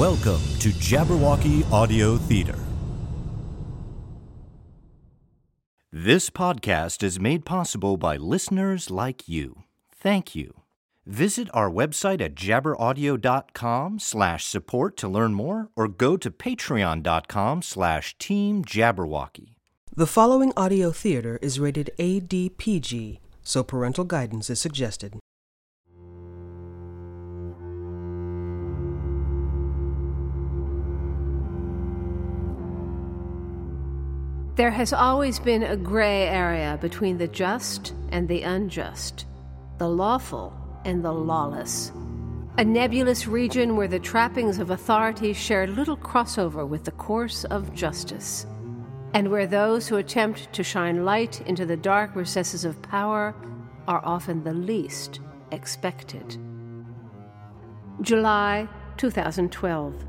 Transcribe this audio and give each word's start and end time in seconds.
Welcome 0.00 0.40
to 0.60 0.70
Jabberwocky 0.70 1.70
Audio 1.70 2.16
Theater. 2.16 2.58
This 5.92 6.30
podcast 6.30 7.02
is 7.02 7.20
made 7.20 7.44
possible 7.44 7.98
by 7.98 8.16
listeners 8.16 8.90
like 8.90 9.28
you. 9.28 9.64
Thank 9.94 10.34
you. 10.34 10.62
Visit 11.04 11.50
our 11.52 11.70
website 11.70 12.22
at 12.22 12.34
jabberaudio.com 12.34 13.98
slash 13.98 14.46
support 14.46 14.96
to 14.96 15.06
learn 15.06 15.34
more 15.34 15.68
or 15.76 15.86
go 15.86 16.16
to 16.16 16.30
patreon.com 16.30 17.60
slash 17.60 18.16
team 18.16 18.64
jabberwocky. 18.64 19.56
The 19.94 20.06
following 20.06 20.54
audio 20.56 20.92
theater 20.92 21.38
is 21.42 21.60
rated 21.60 21.90
ADPG, 21.98 23.18
so 23.42 23.62
parental 23.62 24.04
guidance 24.04 24.48
is 24.48 24.62
suggested. 24.62 25.20
There 34.60 34.70
has 34.72 34.92
always 34.92 35.38
been 35.38 35.62
a 35.62 35.74
gray 35.74 36.28
area 36.28 36.78
between 36.82 37.16
the 37.16 37.28
just 37.28 37.94
and 38.12 38.28
the 38.28 38.42
unjust, 38.42 39.24
the 39.78 39.88
lawful 39.88 40.52
and 40.84 41.02
the 41.02 41.14
lawless. 41.14 41.92
A 42.58 42.64
nebulous 42.66 43.26
region 43.26 43.74
where 43.74 43.88
the 43.88 43.98
trappings 43.98 44.58
of 44.58 44.68
authority 44.68 45.32
share 45.32 45.66
little 45.66 45.96
crossover 45.96 46.68
with 46.68 46.84
the 46.84 46.90
course 46.90 47.44
of 47.44 47.72
justice, 47.72 48.44
and 49.14 49.30
where 49.30 49.46
those 49.46 49.88
who 49.88 49.96
attempt 49.96 50.52
to 50.52 50.62
shine 50.62 51.06
light 51.06 51.40
into 51.46 51.64
the 51.64 51.78
dark 51.78 52.14
recesses 52.14 52.66
of 52.66 52.82
power 52.82 53.34
are 53.88 54.04
often 54.04 54.44
the 54.44 54.52
least 54.52 55.20
expected. 55.52 56.36
July 58.02 58.68
2012. 58.98 60.04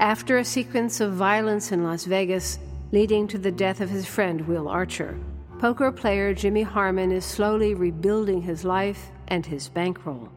After 0.00 0.38
a 0.38 0.44
sequence 0.46 1.02
of 1.02 1.12
violence 1.12 1.72
in 1.72 1.84
Las 1.84 2.06
Vegas, 2.06 2.58
leading 2.92 3.26
to 3.28 3.38
the 3.38 3.50
death 3.50 3.80
of 3.80 3.90
his 3.90 4.06
friend 4.06 4.46
Will 4.46 4.68
Archer. 4.68 5.18
Poker 5.58 5.90
player 5.90 6.34
Jimmy 6.34 6.62
Harmon 6.62 7.10
is 7.10 7.24
slowly 7.24 7.74
rebuilding 7.74 8.42
his 8.42 8.64
life 8.64 9.10
and 9.28 9.44
his 9.44 9.68
bankroll. 9.68 10.30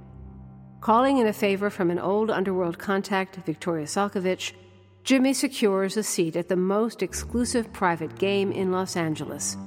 Calling 0.81 1.17
in 1.17 1.27
a 1.27 1.33
favor 1.33 1.69
from 1.69 1.91
an 1.91 1.99
old 1.99 2.31
underworld 2.31 2.79
contact, 2.79 3.35
Victoria 3.45 3.85
Salkovich, 3.85 4.53
Jimmy 5.03 5.33
secures 5.33 5.97
a 5.97 6.03
seat 6.03 6.35
at 6.35 6.47
the 6.47 6.55
most 6.55 7.03
exclusive 7.03 7.71
private 7.73 8.17
game 8.17 8.51
in 8.51 8.71
Los 8.71 8.95
Angeles, 8.95 9.57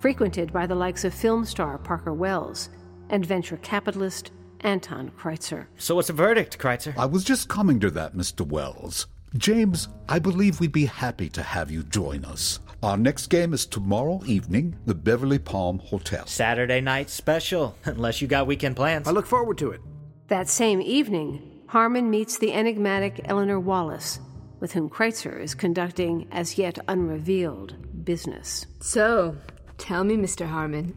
frequented 0.00 0.52
by 0.52 0.66
the 0.66 0.74
likes 0.74 1.04
of 1.04 1.14
film 1.14 1.44
star 1.44 1.78
Parker 1.78 2.12
Wells 2.12 2.68
and 3.10 3.24
venture 3.24 3.56
capitalist 3.58 4.30
Anton 4.60 5.10
Kreitzer. 5.16 5.66
So 5.78 5.94
what's 5.94 6.08
the 6.08 6.14
verdict, 6.14 6.58
Kreitzer? 6.58 6.96
I 6.98 7.06
was 7.06 7.24
just 7.24 7.48
coming 7.48 7.80
to 7.80 7.90
that, 7.92 8.14
Mr. 8.14 8.46
Wells. 8.46 9.06
James, 9.36 9.88
I 10.08 10.18
believe 10.18 10.58
we'd 10.58 10.72
be 10.72 10.86
happy 10.86 11.28
to 11.30 11.42
have 11.42 11.70
you 11.70 11.82
join 11.82 12.24
us. 12.24 12.60
Our 12.82 12.96
next 12.96 13.26
game 13.26 13.52
is 13.52 13.66
tomorrow 13.66 14.22
evening, 14.24 14.76
the 14.86 14.94
Beverly 14.94 15.38
Palm 15.38 15.80
Hotel. 15.80 16.26
Saturday 16.26 16.80
night 16.80 17.10
special, 17.10 17.76
unless 17.84 18.22
you 18.22 18.28
got 18.28 18.46
weekend 18.46 18.76
plans. 18.76 19.06
I 19.06 19.10
look 19.10 19.26
forward 19.26 19.58
to 19.58 19.72
it. 19.72 19.80
That 20.28 20.48
same 20.48 20.80
evening, 20.80 21.62
Harmon 21.66 22.08
meets 22.08 22.38
the 22.38 22.52
enigmatic 22.52 23.20
Eleanor 23.26 23.60
Wallis, 23.60 24.20
with 24.60 24.72
whom 24.72 24.88
Kreitzer 24.88 25.38
is 25.38 25.54
conducting 25.54 26.26
as 26.32 26.56
yet 26.56 26.78
unrevealed 26.88 28.04
business. 28.04 28.66
So, 28.80 29.36
tell 29.76 30.04
me, 30.04 30.16
Mr. 30.16 30.46
Harmon, 30.46 30.94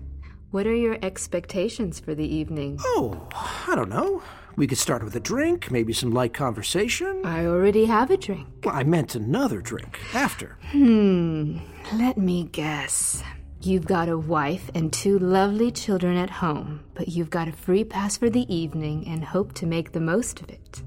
what 0.52 0.66
are 0.68 0.76
your 0.76 0.98
expectations 1.02 2.00
for 2.00 2.16
the 2.16 2.28
evening? 2.28 2.78
Oh, 2.82 3.28
I 3.68 3.76
don't 3.76 3.90
know. 3.90 4.24
We 4.56 4.68
could 4.68 4.78
start 4.78 5.04
with 5.04 5.16
a 5.16 5.20
drink, 5.20 5.72
maybe 5.72 5.94
some 5.94 6.12
light 6.12 6.34
conversation. 6.34 7.22
I 7.26 7.46
already 7.46 7.86
have 7.86 8.12
a 8.12 8.18
drink. 8.18 8.48
Well, 8.64 8.76
I 8.76 8.84
meant 8.84 9.16
another 9.16 9.62
drink 9.62 10.00
after. 10.14 10.58
Hmm, 10.72 11.58
let 11.94 12.18
me 12.18 12.44
guess. 12.52 13.24
You've 13.62 13.86
got 13.86 14.10
a 14.10 14.18
wife 14.18 14.70
and 14.74 14.92
two 14.92 15.20
lovely 15.20 15.72
children 15.72 16.18
at 16.18 16.30
home, 16.30 16.84
but 16.96 17.08
you've 17.08 17.30
got 17.30 17.48
a 17.48 17.52
free 17.52 17.84
pass 17.84 18.18
for 18.18 18.30
the 18.30 18.52
evening 18.54 19.08
and 19.08 19.24
hope 19.24 19.54
to 19.54 19.66
make 19.66 19.92
the 19.92 20.00
most 20.00 20.42
of 20.42 20.50
it. 20.50 20.82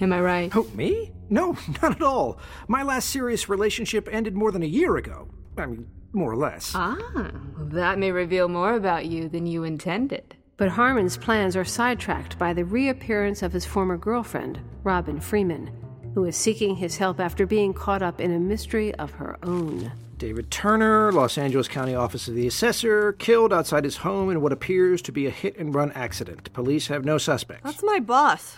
Am 0.00 0.12
I 0.12 0.20
right? 0.20 0.56
Oh, 0.56 0.66
me? 0.74 1.12
No, 1.30 1.56
not 1.82 1.96
at 1.96 2.02
all. 2.02 2.38
My 2.66 2.82
last 2.82 3.10
serious 3.10 3.48
relationship 3.48 4.08
ended 4.10 4.34
more 4.34 4.50
than 4.50 4.62
a 4.62 4.66
year 4.66 4.96
ago. 4.96 5.28
I 5.56 5.66
mean, 5.66 5.86
more 6.12 6.32
or 6.32 6.36
less. 6.36 6.72
Ah, 6.74 6.96
well, 7.14 7.66
that 7.72 7.98
may 7.98 8.10
reveal 8.10 8.48
more 8.48 8.74
about 8.74 9.06
you 9.06 9.28
than 9.28 9.46
you 9.46 9.64
intended. 9.64 10.36
But 10.56 10.68
Harmon's 10.68 11.16
plans 11.16 11.56
are 11.56 11.64
sidetracked 11.64 12.38
by 12.38 12.52
the 12.52 12.64
reappearance 12.64 13.42
of 13.42 13.52
his 13.52 13.66
former 13.66 13.96
girlfriend, 13.96 14.60
Robin 14.84 15.20
Freeman, 15.20 15.68
who 16.14 16.24
is 16.24 16.36
seeking 16.36 16.76
his 16.76 16.96
help 16.96 17.18
after 17.18 17.44
being 17.44 17.74
caught 17.74 18.02
up 18.02 18.20
in 18.20 18.32
a 18.32 18.38
mystery 18.38 18.94
of 18.94 19.10
her 19.12 19.36
own. 19.42 19.90
David 20.16 20.52
Turner, 20.52 21.10
Los 21.10 21.36
Angeles 21.36 21.66
County 21.66 21.96
Office 21.96 22.28
of 22.28 22.36
the 22.36 22.46
Assessor, 22.46 23.14
killed 23.14 23.52
outside 23.52 23.82
his 23.82 23.96
home 23.96 24.30
in 24.30 24.40
what 24.40 24.52
appears 24.52 25.02
to 25.02 25.12
be 25.12 25.26
a 25.26 25.30
hit 25.30 25.56
and 25.58 25.74
run 25.74 25.90
accident. 25.92 26.52
Police 26.52 26.86
have 26.86 27.04
no 27.04 27.18
suspects. 27.18 27.64
That's 27.64 27.82
my 27.82 27.98
boss. 27.98 28.56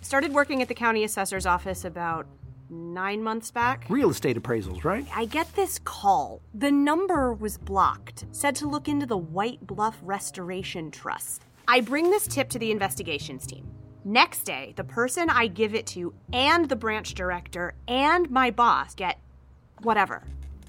Started 0.00 0.32
working 0.32 0.62
at 0.62 0.68
the 0.68 0.74
county 0.74 1.04
assessor's 1.04 1.44
office 1.44 1.84
about 1.84 2.26
nine 2.70 3.22
months 3.22 3.50
back. 3.50 3.86
Real 3.88 4.10
estate 4.10 4.36
appraisals, 4.36 4.84
right? 4.84 5.06
I 5.14 5.24
get 5.24 5.54
this 5.54 5.78
call. 5.80 6.42
The 6.54 6.70
number 6.70 7.32
was 7.34 7.58
blocked, 7.58 8.26
said 8.32 8.54
to 8.56 8.68
look 8.68 8.88
into 8.88 9.06
the 9.06 9.16
White 9.16 9.66
Bluff 9.66 9.98
Restoration 10.02 10.90
Trust. 10.90 11.42
I 11.68 11.80
bring 11.80 12.10
this 12.10 12.26
tip 12.26 12.48
to 12.50 12.58
the 12.58 12.70
investigations 12.70 13.46
team. 13.46 13.66
Next 14.04 14.44
day, 14.44 14.72
the 14.76 14.84
person 14.84 15.28
I 15.28 15.48
give 15.48 15.74
it 15.74 15.86
to 15.88 16.14
and 16.32 16.68
the 16.68 16.76
branch 16.76 17.14
director 17.14 17.74
and 17.88 18.30
my 18.30 18.50
boss 18.50 18.94
get 18.94 19.18
whatever. 19.82 20.22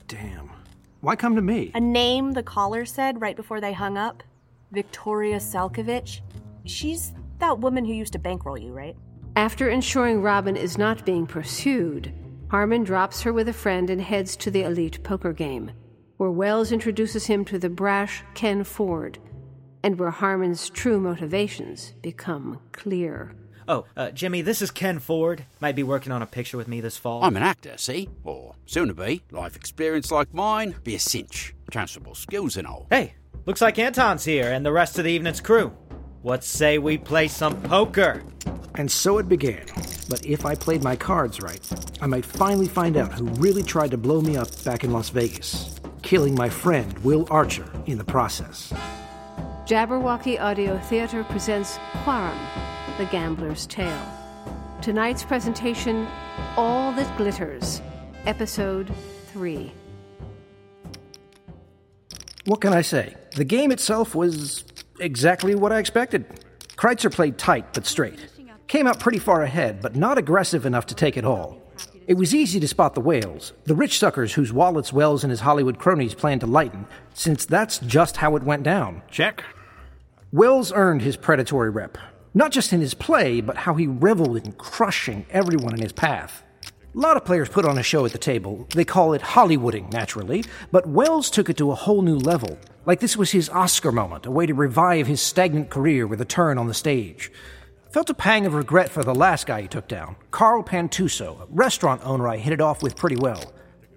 Damn. 0.07 0.49
Why 1.01 1.15
come 1.15 1.35
to 1.35 1.41
me? 1.41 1.71
A 1.75 1.79
name 1.79 2.33
the 2.33 2.41
caller 2.41 2.85
said 2.85 3.21
right 3.21 3.35
before 3.35 3.61
they 3.61 3.73
hung 3.73 3.97
up 3.97 4.23
Victoria 4.71 5.37
Salkovich. 5.37 6.21
She's 6.65 7.13
that 7.37 7.59
woman 7.59 7.85
who 7.85 7.93
used 7.93 8.13
to 8.13 8.19
bankroll 8.19 8.57
you, 8.57 8.73
right? 8.73 8.95
After 9.37 9.69
ensuring 9.69 10.23
Robin 10.23 10.57
is 10.57 10.79
not 10.79 11.05
being 11.05 11.27
pursued, 11.27 12.11
Harmon 12.49 12.83
drops 12.83 13.21
her 13.21 13.31
with 13.31 13.47
a 13.47 13.53
friend 13.53 13.87
and 13.91 14.01
heads 14.01 14.35
to 14.37 14.49
the 14.49 14.63
elite 14.63 15.03
poker 15.03 15.31
game, 15.31 15.69
where 16.17 16.31
Wells 16.31 16.71
introduces 16.71 17.27
him 17.27 17.45
to 17.45 17.59
the 17.59 17.69
brash 17.69 18.23
Ken 18.33 18.63
Ford, 18.63 19.19
and 19.83 19.99
where 19.99 20.09
Harmon's 20.09 20.71
true 20.71 20.99
motivations 20.99 21.93
become 22.01 22.59
clear. 22.71 23.35
Oh, 23.67 23.85
uh, 23.95 24.09
Jimmy, 24.09 24.41
this 24.41 24.63
is 24.63 24.71
Ken 24.71 24.97
Ford. 24.97 25.45
Might 25.59 25.75
be 25.75 25.83
working 25.83 26.11
on 26.11 26.23
a 26.23 26.25
picture 26.25 26.57
with 26.57 26.67
me 26.67 26.81
this 26.81 26.97
fall. 26.97 27.23
I'm 27.23 27.37
an 27.37 27.43
actor, 27.43 27.77
see? 27.77 28.09
Or 28.23 28.55
soon 28.65 28.87
to 28.87 28.95
be. 28.95 29.21
Life 29.29 29.55
experience 29.55 30.09
like 30.09 30.33
mine, 30.33 30.77
be 30.83 30.95
a 30.95 30.99
cinch. 30.99 31.53
Transferable 31.69 32.15
skills 32.15 32.57
and 32.57 32.65
all. 32.65 32.87
Hey, 32.89 33.13
looks 33.45 33.61
like 33.61 33.77
Anton's 33.77 34.25
here 34.25 34.51
and 34.51 34.65
the 34.65 34.71
rest 34.71 34.97
of 34.97 35.05
the 35.05 35.11
evening's 35.11 35.41
crew. 35.41 35.77
What 36.23 36.43
say 36.43 36.79
we 36.79 36.97
play 36.97 37.27
some 37.27 37.61
poker? 37.61 38.23
And 38.77 38.91
so 38.91 39.17
it 39.17 39.27
began. 39.27 39.65
But 40.07 40.23
if 40.23 40.45
I 40.45 40.53
played 40.53 40.83
my 40.83 40.95
cards 40.95 41.41
right, 41.41 41.59
I 41.99 42.05
might 42.05 42.23
finally 42.23 42.67
find 42.67 42.95
out 42.95 43.11
who 43.11 43.25
really 43.41 43.63
tried 43.63 43.91
to 43.91 43.97
blow 43.97 44.21
me 44.21 44.38
up 44.38 44.47
back 44.63 44.83
in 44.83 44.93
Las 44.93 45.09
Vegas, 45.09 45.79
killing 46.03 46.35
my 46.35 46.47
friend 46.47 46.97
Will 46.99 47.27
Archer 47.31 47.67
in 47.88 47.97
the 47.97 48.03
process. 48.03 48.71
Jabberwocky 49.65 50.39
Audio 50.39 50.77
Theater 50.77 51.23
presents 51.23 51.79
Quorum, 52.03 52.38
The 52.99 53.05
Gambler's 53.05 53.65
Tale. 53.65 54.13
Tonight's 54.81 55.23
presentation 55.23 56.07
All 56.55 56.91
That 56.94 57.17
Glitters, 57.17 57.81
Episode 58.27 58.94
3. 59.33 59.71
What 62.45 62.61
can 62.61 62.73
I 62.73 62.81
say? 62.81 63.15
The 63.35 63.44
game 63.44 63.71
itself 63.71 64.13
was 64.13 64.63
exactly 64.99 65.55
what 65.55 65.73
I 65.73 65.79
expected. 65.79 66.25
Kreitzer 66.77 67.11
played 67.11 67.39
tight 67.39 67.73
but 67.73 67.88
straight. 67.88 68.19
Came 68.67 68.85
out 68.85 69.00
pretty 69.00 69.19
far 69.19 69.44
ahead, 69.44 69.81
but 69.81 69.95
not 69.95 70.18
aggressive 70.18 70.65
enough 70.65 70.86
to 70.88 70.95
take 70.95 71.15
it 71.15 71.24
all. 71.24 71.62
It 72.06 72.15
was 72.18 72.36
easy 72.36 72.59
to 72.59 72.68
spot 72.68 72.95
the 72.95 73.01
whales, 73.01 73.53
the 73.63 73.75
rich 73.75 73.97
suckers 73.97 74.33
whose 74.33 74.51
wallets 74.51 74.91
Wells 74.91 75.24
and 75.24 75.31
his 75.31 75.39
Hollywood 75.39 75.77
cronies 75.80 76.13
planned 76.13 76.41
to 76.41 76.47
lighten, 76.47 76.86
since 77.13 77.45
that's 77.45 77.80
just 77.80 78.18
how 78.18 78.36
it 78.36 78.44
went 78.44 78.63
down. 78.63 79.03
Check. 79.09 79.44
Wells 80.33 80.74
earned 80.74 81.01
his 81.01 81.15
predatory 81.15 81.69
rep, 81.69 81.97
not 82.33 82.51
just 82.51 82.74
in 82.74 82.81
his 82.81 82.94
play, 82.94 83.39
but 83.39 83.56
how 83.56 83.75
he 83.75 83.88
reveled 83.88 84.36
in 84.36 84.51
crushing 84.53 85.25
everyone 85.30 85.74
in 85.74 85.81
his 85.81 85.94
path. 85.94 86.44
A 86.65 87.00
lot 87.00 87.15
of 87.15 87.24
players 87.24 87.47
put 87.47 87.65
on 87.65 87.77
a 87.77 87.83
show 87.83 88.06
at 88.06 88.12
the 88.12 88.18
table. 88.18 88.68
They 88.74 88.83
call 88.83 89.13
it 89.13 89.21
Hollywooding, 89.21 89.94
naturally, 89.94 90.44
but 90.74 90.88
Wells 90.88 91.30
took 91.30 91.50
it 91.50 91.56
to 91.57 91.71
a 91.71 91.75
whole 91.75 92.01
new 92.01 92.18
level. 92.18 92.57
Like 92.86 93.00
this 93.00 93.15
was 93.15 93.31
his 93.31 93.50
Oscar 93.50 93.94
moment, 93.94 94.25
a 94.25 94.31
way 94.31 94.45
to 94.45 94.53
revive 94.53 95.07
his 95.07 95.21
stagnant 95.21 95.69
career 95.69 96.06
with 96.06 96.19
a 96.19 96.25
turn 96.25 96.57
on 96.57 96.68
the 96.68 96.74
stage. 96.74 97.31
Felt 97.97 98.11
a 98.11 98.13
pang 98.13 98.45
of 98.45 98.53
regret 98.53 98.89
for 98.89 99.03
the 99.03 99.15
last 99.15 99.47
guy 99.47 99.63
he 99.63 99.67
took 99.67 99.88
down, 99.88 100.17
Carl 100.29 100.61
Pantuso, 100.61 101.41
a 101.41 101.47
restaurant 101.49 101.99
owner 102.03 102.27
I 102.27 102.38
hit 102.38 102.53
it 102.53 102.61
off 102.61 102.83
with 102.83 102.95
pretty 102.95 103.15
well. 103.15 103.51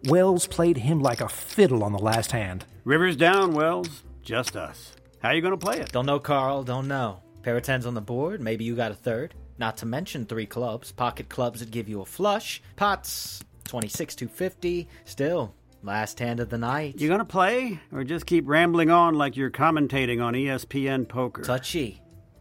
Wells 0.05 0.47
played 0.47 0.79
him 0.79 1.02
like 1.02 1.20
a 1.20 1.29
fiddle 1.29 1.85
on 1.85 1.93
the 1.93 1.99
last 1.99 2.32
hand. 2.32 2.64
Rivers 2.85 3.14
down, 3.14 3.52
Wells. 3.52 4.02
Just 4.23 4.56
us. 4.56 4.94
How 5.19 5.32
you 5.32 5.43
gonna 5.43 5.58
play 5.58 5.81
it? 5.81 5.93
Don't 5.93 6.06
know, 6.06 6.19
Carl. 6.19 6.62
Don't 6.62 6.88
know. 6.88 7.20
Pair 7.43 7.58
of 7.58 7.62
tens 7.62 7.85
on 7.85 7.93
the 7.93 8.00
board. 8.00 8.41
Maybe 8.41 8.64
you 8.64 8.75
got 8.75 8.91
a 8.91 8.94
third. 8.94 9.35
Not 9.58 9.76
to 9.76 9.85
mention 9.85 10.25
three 10.25 10.46
clubs, 10.46 10.93
pocket 10.93 11.29
clubs 11.29 11.61
that 11.61 11.70
give 11.70 11.87
you 11.87 12.00
a 12.00 12.06
flush, 12.06 12.62
pots, 12.76 13.44
26 13.64 14.14
250. 14.14 14.88
Still, 15.05 15.55
last 15.82 16.19
hand 16.19 16.41
of 16.41 16.49
the 16.49 16.56
night. 16.56 16.99
You 16.99 17.11
gonna 17.11 17.26
play, 17.26 17.79
or 17.93 18.05
just 18.05 18.25
keep 18.25 18.49
rambling 18.49 18.88
on 18.88 19.17
like 19.17 19.37
you're 19.37 19.50
commentating 19.50 20.25
on 20.25 20.32
ESPN 20.32 21.06
Poker? 21.06 21.43
Touchy. 21.43 22.00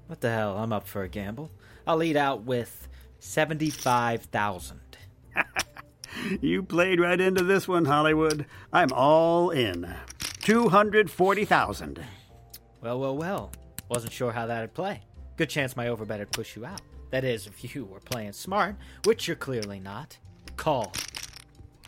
What 0.09 0.21
the 0.21 0.31
hell? 0.31 0.57
I'm 0.57 0.73
up 0.73 0.88
for 0.88 1.03
a 1.03 1.07
gamble. 1.07 1.51
I'll 1.85 1.97
lead 1.97 2.17
out 2.17 2.41
with 2.41 2.88
75,000. 3.19 4.79
You 6.41 6.63
played 6.63 7.00
right 7.00 7.21
into 7.21 7.44
this 7.44 7.67
one, 7.67 7.85
Hollywood. 7.85 8.47
I'm 8.73 8.91
all 8.91 9.51
in. 9.51 9.88
240,000. 10.41 12.03
Well, 12.81 13.00
well, 13.00 13.15
well. 13.15 13.51
Wasn't 13.88 14.11
sure 14.11 14.31
how 14.31 14.47
that'd 14.47 14.73
play. 14.73 15.01
Good 15.38 15.51
chance 15.51 15.77
my 15.77 15.85
overbet 15.85 16.17
would 16.17 16.31
push 16.31 16.55
you 16.55 16.65
out. 16.65 16.81
That 17.12 17.23
is, 17.23 17.45
if 17.45 17.75
you 17.75 17.85
were 17.85 18.00
playing 18.00 18.33
smart, 18.33 18.75
which 19.05 19.27
you're 19.27 19.38
clearly 19.38 19.79
not. 19.79 20.17
Call. 20.57 20.91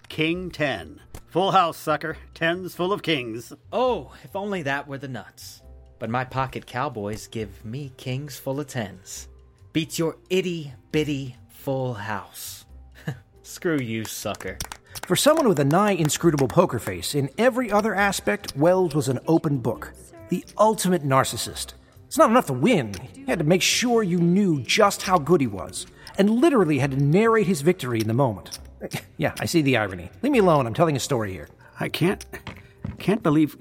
King 0.07 0.51
10. 0.51 1.01
Full 1.29 1.51
house, 1.51 1.77
sucker. 1.77 2.15
Tens 2.35 2.75
full 2.75 2.93
of 2.93 3.01
kings. 3.01 3.51
Oh, 3.73 4.13
if 4.23 4.35
only 4.35 4.61
that 4.61 4.87
were 4.87 4.99
the 4.99 5.07
nuts. 5.07 5.63
But 6.01 6.09
my 6.09 6.23
pocket 6.23 6.65
cowboys 6.65 7.27
give 7.27 7.63
me 7.63 7.91
kings 7.95 8.39
full 8.39 8.59
of 8.59 8.65
tens. 8.65 9.27
Beats 9.71 9.99
your 9.99 10.17
itty 10.31 10.73
bitty 10.91 11.35
full 11.47 11.93
house. 11.93 12.65
Screw 13.43 13.77
you, 13.77 14.05
sucker. 14.05 14.57
For 15.03 15.15
someone 15.15 15.47
with 15.47 15.59
a 15.59 15.63
nigh 15.63 15.91
inscrutable 15.91 16.47
poker 16.47 16.79
face, 16.79 17.13
in 17.13 17.29
every 17.37 17.71
other 17.71 17.93
aspect, 17.93 18.57
Wells 18.57 18.95
was 18.95 19.09
an 19.09 19.19
open 19.27 19.59
book. 19.59 19.93
The 20.29 20.43
ultimate 20.57 21.03
narcissist. 21.03 21.73
It's 22.07 22.17
not 22.17 22.31
enough 22.31 22.47
to 22.47 22.53
win. 22.53 22.95
He 23.13 23.25
had 23.25 23.37
to 23.37 23.45
make 23.45 23.61
sure 23.61 24.01
you 24.01 24.17
knew 24.17 24.59
just 24.63 25.03
how 25.03 25.19
good 25.19 25.39
he 25.39 25.45
was, 25.45 25.85
and 26.17 26.31
literally 26.31 26.79
had 26.79 26.91
to 26.91 26.97
narrate 26.97 27.45
his 27.45 27.61
victory 27.61 28.01
in 28.01 28.07
the 28.07 28.15
moment. 28.15 28.57
Yeah, 29.17 29.35
I 29.39 29.45
see 29.45 29.61
the 29.61 29.77
irony. 29.77 30.09
Leave 30.23 30.31
me 30.31 30.39
alone. 30.39 30.65
I'm 30.65 30.73
telling 30.73 30.95
a 30.95 30.99
story 30.99 31.31
here. 31.31 31.47
I 31.79 31.89
can't. 31.89 32.25
can't 32.97 33.21
believe. 33.21 33.55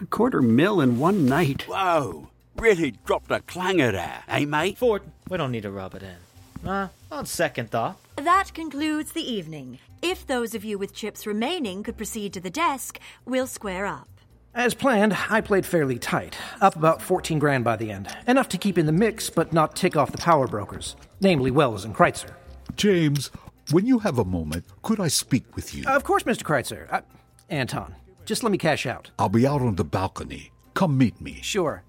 A 0.00 0.06
quarter 0.06 0.42
mil 0.42 0.80
in 0.80 0.98
one 0.98 1.24
night. 1.24 1.62
Whoa, 1.66 2.28
really 2.56 2.92
dropped 3.06 3.30
a 3.30 3.40
clanger 3.40 3.92
there, 3.92 4.22
eh, 4.28 4.44
mate? 4.44 4.76
Ford, 4.76 5.02
we 5.30 5.38
don't 5.38 5.52
need 5.52 5.62
to 5.62 5.70
rub 5.70 5.94
it 5.94 6.02
in. 6.02 6.68
Uh, 6.68 6.88
on 7.10 7.24
second 7.24 7.70
thought. 7.70 7.96
That 8.16 8.52
concludes 8.52 9.12
the 9.12 9.22
evening. 9.22 9.78
If 10.02 10.26
those 10.26 10.54
of 10.54 10.64
you 10.64 10.76
with 10.76 10.94
chips 10.94 11.26
remaining 11.26 11.82
could 11.82 11.96
proceed 11.96 12.34
to 12.34 12.40
the 12.40 12.50
desk, 12.50 12.98
we'll 13.24 13.46
square 13.46 13.86
up. 13.86 14.08
As 14.54 14.74
planned, 14.74 15.16
I 15.30 15.40
played 15.40 15.64
fairly 15.64 15.98
tight, 15.98 16.36
up 16.60 16.76
about 16.76 17.00
14 17.00 17.38
grand 17.38 17.64
by 17.64 17.76
the 17.76 17.90
end. 17.90 18.08
Enough 18.26 18.48
to 18.50 18.58
keep 18.58 18.76
in 18.78 18.86
the 18.86 18.92
mix, 18.92 19.30
but 19.30 19.52
not 19.52 19.76
tick 19.76 19.96
off 19.96 20.12
the 20.12 20.18
power 20.18 20.46
brokers, 20.46 20.96
namely 21.20 21.50
Wells 21.50 21.84
and 21.84 21.94
Kreitzer. 21.94 22.32
James, 22.76 23.30
when 23.70 23.86
you 23.86 23.98
have 24.00 24.18
a 24.18 24.24
moment, 24.24 24.64
could 24.82 25.00
I 25.00 25.08
speak 25.08 25.56
with 25.56 25.74
you? 25.74 25.84
Of 25.86 26.04
course, 26.04 26.22
Mr. 26.24 26.42
Kreitzer. 26.42 26.86
Uh, 26.92 27.02
Anton, 27.48 27.94
just 28.26 28.42
let 28.42 28.52
me 28.52 28.58
cash 28.58 28.84
out. 28.86 29.10
I'll 29.18 29.28
be 29.28 29.46
out 29.46 29.62
on 29.62 29.76
the 29.76 29.84
balcony. 29.84 30.50
Come 30.74 30.98
meet 30.98 31.20
me. 31.20 31.38
Sure. 31.42 31.82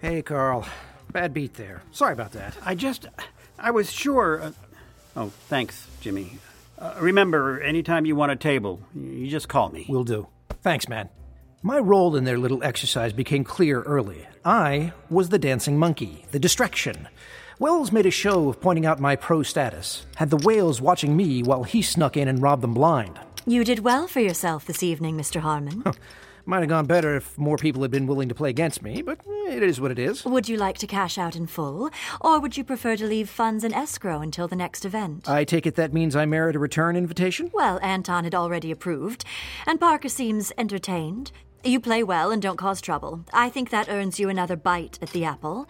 Hey, 0.00 0.22
Carl. 0.22 0.66
Bad 1.12 1.34
beat 1.34 1.54
there. 1.54 1.82
Sorry 1.90 2.12
about 2.12 2.32
that. 2.32 2.56
I 2.64 2.74
just. 2.74 3.08
I 3.58 3.72
was 3.72 3.90
sure. 3.90 4.40
Uh, 4.42 4.52
oh, 5.16 5.32
thanks, 5.48 5.88
Jimmy. 6.00 6.38
Uh, 6.78 6.94
remember, 7.00 7.60
anytime 7.60 8.06
you 8.06 8.14
want 8.14 8.32
a 8.32 8.36
table, 8.36 8.80
you 8.94 9.28
just 9.28 9.48
call 9.48 9.70
me. 9.70 9.84
Will 9.88 10.04
do. 10.04 10.28
Thanks, 10.62 10.88
man. 10.88 11.08
My 11.62 11.78
role 11.78 12.16
in 12.16 12.24
their 12.24 12.38
little 12.38 12.62
exercise 12.62 13.12
became 13.12 13.44
clear 13.44 13.82
early. 13.82 14.26
I 14.44 14.92
was 15.10 15.28
the 15.28 15.38
dancing 15.38 15.78
monkey, 15.78 16.24
the 16.30 16.38
distraction. 16.38 17.08
Wells 17.60 17.92
made 17.92 18.06
a 18.06 18.10
show 18.10 18.48
of 18.48 18.58
pointing 18.58 18.86
out 18.86 19.00
my 19.00 19.16
pro 19.16 19.42
status, 19.42 20.06
had 20.16 20.30
the 20.30 20.38
whales 20.38 20.80
watching 20.80 21.14
me 21.14 21.42
while 21.42 21.62
he 21.62 21.82
snuck 21.82 22.16
in 22.16 22.26
and 22.26 22.40
robbed 22.40 22.62
them 22.62 22.72
blind. 22.72 23.20
You 23.44 23.64
did 23.64 23.80
well 23.80 24.08
for 24.08 24.20
yourself 24.20 24.64
this 24.64 24.82
evening, 24.82 25.14
Mr. 25.14 25.42
Harmon. 25.42 25.84
Might 26.46 26.60
have 26.60 26.70
gone 26.70 26.86
better 26.86 27.16
if 27.16 27.36
more 27.36 27.58
people 27.58 27.82
had 27.82 27.90
been 27.90 28.06
willing 28.06 28.30
to 28.30 28.34
play 28.34 28.48
against 28.48 28.80
me, 28.80 29.02
but 29.02 29.18
eh, 29.26 29.56
it 29.56 29.62
is 29.62 29.78
what 29.78 29.90
it 29.90 29.98
is. 29.98 30.24
Would 30.24 30.48
you 30.48 30.56
like 30.56 30.78
to 30.78 30.86
cash 30.86 31.18
out 31.18 31.36
in 31.36 31.46
full, 31.46 31.90
or 32.22 32.40
would 32.40 32.56
you 32.56 32.64
prefer 32.64 32.96
to 32.96 33.06
leave 33.06 33.28
funds 33.28 33.62
in 33.62 33.74
escrow 33.74 34.22
until 34.22 34.48
the 34.48 34.56
next 34.56 34.86
event? 34.86 35.28
I 35.28 35.44
take 35.44 35.66
it 35.66 35.74
that 35.74 35.92
means 35.92 36.16
I 36.16 36.24
merit 36.24 36.56
a 36.56 36.58
return 36.58 36.96
invitation? 36.96 37.50
Well, 37.52 37.78
Anton 37.82 38.24
had 38.24 38.34
already 38.34 38.70
approved, 38.70 39.22
and 39.66 39.78
Parker 39.78 40.08
seems 40.08 40.50
entertained. 40.56 41.30
You 41.62 41.78
play 41.78 42.02
well 42.02 42.30
and 42.30 42.40
don't 42.40 42.56
cause 42.56 42.80
trouble. 42.80 43.22
I 43.34 43.50
think 43.50 43.68
that 43.68 43.90
earns 43.90 44.18
you 44.18 44.30
another 44.30 44.56
bite 44.56 44.98
at 45.02 45.10
the 45.10 45.26
apple. 45.26 45.68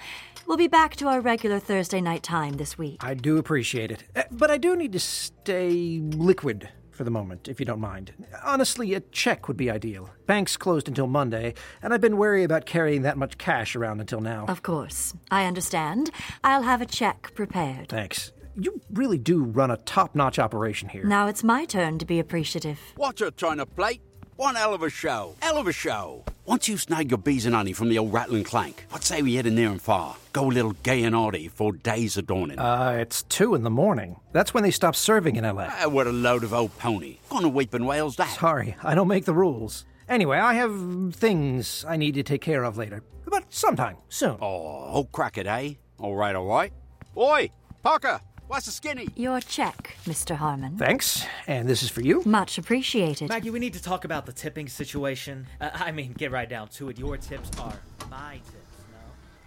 We'll 0.50 0.56
be 0.56 0.67
back 0.67 0.97
to 0.97 1.06
our 1.06 1.20
regular 1.20 1.61
Thursday 1.61 2.00
night 2.00 2.25
time 2.25 2.55
this 2.55 2.76
week. 2.76 3.05
I 3.05 3.14
do 3.14 3.38
appreciate 3.38 3.93
it. 3.93 4.02
Uh, 4.17 4.25
But 4.32 4.50
I 4.50 4.58
do 4.58 4.75
need 4.75 4.91
to 4.94 4.99
stay 4.99 6.00
liquid 6.02 6.69
for 6.91 7.05
the 7.05 7.11
moment, 7.12 7.47
if 7.47 7.61
you 7.61 7.67
don't 7.67 7.79
mind. 7.79 8.12
Honestly, 8.43 8.93
a 8.94 8.99
check 8.99 9.47
would 9.47 9.56
be 9.56 9.70
ideal. 9.70 10.11
Banks 10.26 10.56
closed 10.56 10.88
until 10.88 11.06
Monday, 11.06 11.55
and 11.81 11.94
I've 11.94 12.00
been 12.00 12.17
wary 12.17 12.43
about 12.43 12.67
carrying 12.67 13.02
that 13.02 13.17
much 13.17 13.38
cash 13.38 13.76
around 13.76 14.00
until 14.00 14.20
now. 14.20 14.47
Of 14.49 14.64
course. 14.64 15.14
I 15.31 15.44
understand. 15.44 16.11
I'll 16.43 16.62
have 16.62 16.82
a 16.82 16.87
check 16.87 17.32
prepared. 17.37 17.88
Thanks. 17.88 18.32
You 18.56 18.81
really 18.93 19.19
do 19.19 19.44
run 19.44 19.70
a 19.70 19.76
top 19.76 20.17
notch 20.17 20.41
operation 20.41 20.88
here. 20.88 21.05
Now 21.05 21.29
it's 21.29 21.44
my 21.44 21.64
turn 21.64 22.00
to 22.00 22.05
be 22.05 22.19
appreciative. 22.19 22.81
Watch 22.97 23.20
her 23.20 23.31
trying 23.31 23.58
to 23.58 23.67
plate. 23.67 24.02
One 24.40 24.54
hell 24.54 24.72
of 24.72 24.82
a 24.82 24.88
show. 24.88 25.34
Hell 25.42 25.58
of 25.58 25.66
a 25.66 25.72
show. 25.72 26.25
Once 26.46 26.66
you 26.66 26.78
snag 26.78 27.10
your 27.10 27.19
bees 27.19 27.44
and 27.44 27.54
honey 27.54 27.75
from 27.75 27.90
the 27.90 27.98
old 27.98 28.10
rattling 28.10 28.42
clank, 28.42 28.87
what 28.88 29.04
say 29.04 29.20
we 29.20 29.34
head 29.34 29.44
in 29.44 29.54
near 29.54 29.69
and 29.69 29.82
far? 29.82 30.16
Go 30.32 30.46
a 30.46 30.50
little 30.50 30.72
gay 30.82 31.02
and 31.02 31.14
arty 31.14 31.48
for 31.48 31.72
days 31.72 32.16
are 32.16 32.22
dawning. 32.22 32.58
Uh, 32.58 32.96
it's 32.98 33.22
two 33.25 33.54
in 33.54 33.64
the 33.64 33.70
morning. 33.70 34.19
That's 34.32 34.54
when 34.54 34.62
they 34.62 34.70
stop 34.70 34.96
serving 34.96 35.37
in 35.37 35.44
LA. 35.44 35.69
Ah, 35.69 35.88
what 35.88 36.06
a 36.06 36.10
load 36.10 36.42
of 36.42 36.54
old 36.54 36.75
pony. 36.78 37.19
Gonna 37.28 37.50
weep 37.50 37.75
in 37.75 37.84
Wales 37.84 38.16
that. 38.16 38.31
Sorry, 38.31 38.76
I 38.82 38.94
don't 38.94 39.08
make 39.08 39.26
the 39.26 39.34
rules. 39.34 39.84
Anyway, 40.08 40.38
I 40.38 40.54
have 40.54 41.14
things 41.14 41.84
I 41.87 41.98
need 41.98 42.14
to 42.14 42.22
take 42.22 42.40
care 42.40 42.64
of 42.64 42.78
later. 42.78 43.02
But 43.26 43.44
sometime, 43.50 43.98
soon. 44.08 44.38
Oh, 44.40 44.87
old 44.87 45.12
crackhead, 45.12 45.48
eh? 45.48 45.75
All 45.98 46.16
right, 46.16 46.34
all 46.34 46.46
right. 46.46 46.72
Oi, 47.14 47.50
Parker, 47.82 48.22
what's 48.50 48.67
the 48.67 48.73
skinny? 48.73 49.06
Your 49.14 49.41
check, 49.41 49.97
Mr. 50.05 50.35
Harmon. 50.35 50.76
Thanks, 50.76 51.25
and 51.47 51.69
this 51.69 51.82
is 51.85 51.88
for 51.91 52.00
you. 52.00 52.23
Much 52.26 52.58
appreciated. 52.58 53.29
Maggie, 53.29 53.50
we 53.50 53.61
need 53.61 53.75
to 53.75 53.82
talk 53.82 54.05
about 54.05 54.26
the 54.26 54.32
tipping 54.32 54.69
situation. 54.69 55.47
Uh, 55.61 55.70
I 55.73 55.93
mean, 55.93 56.12
get 56.12 56.32
right 56.32 56.49
down 56.49 56.69
to 56.70 56.88
it. 56.88 56.99
Your 56.99 57.17
tips 57.17 57.50
are 57.61 57.73
my 58.11 58.35
tips, 58.35 58.85
no? 58.91 58.99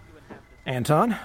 You 0.07 0.21
have 0.29 0.37
to- 0.39 0.69
Anton? 0.69 1.17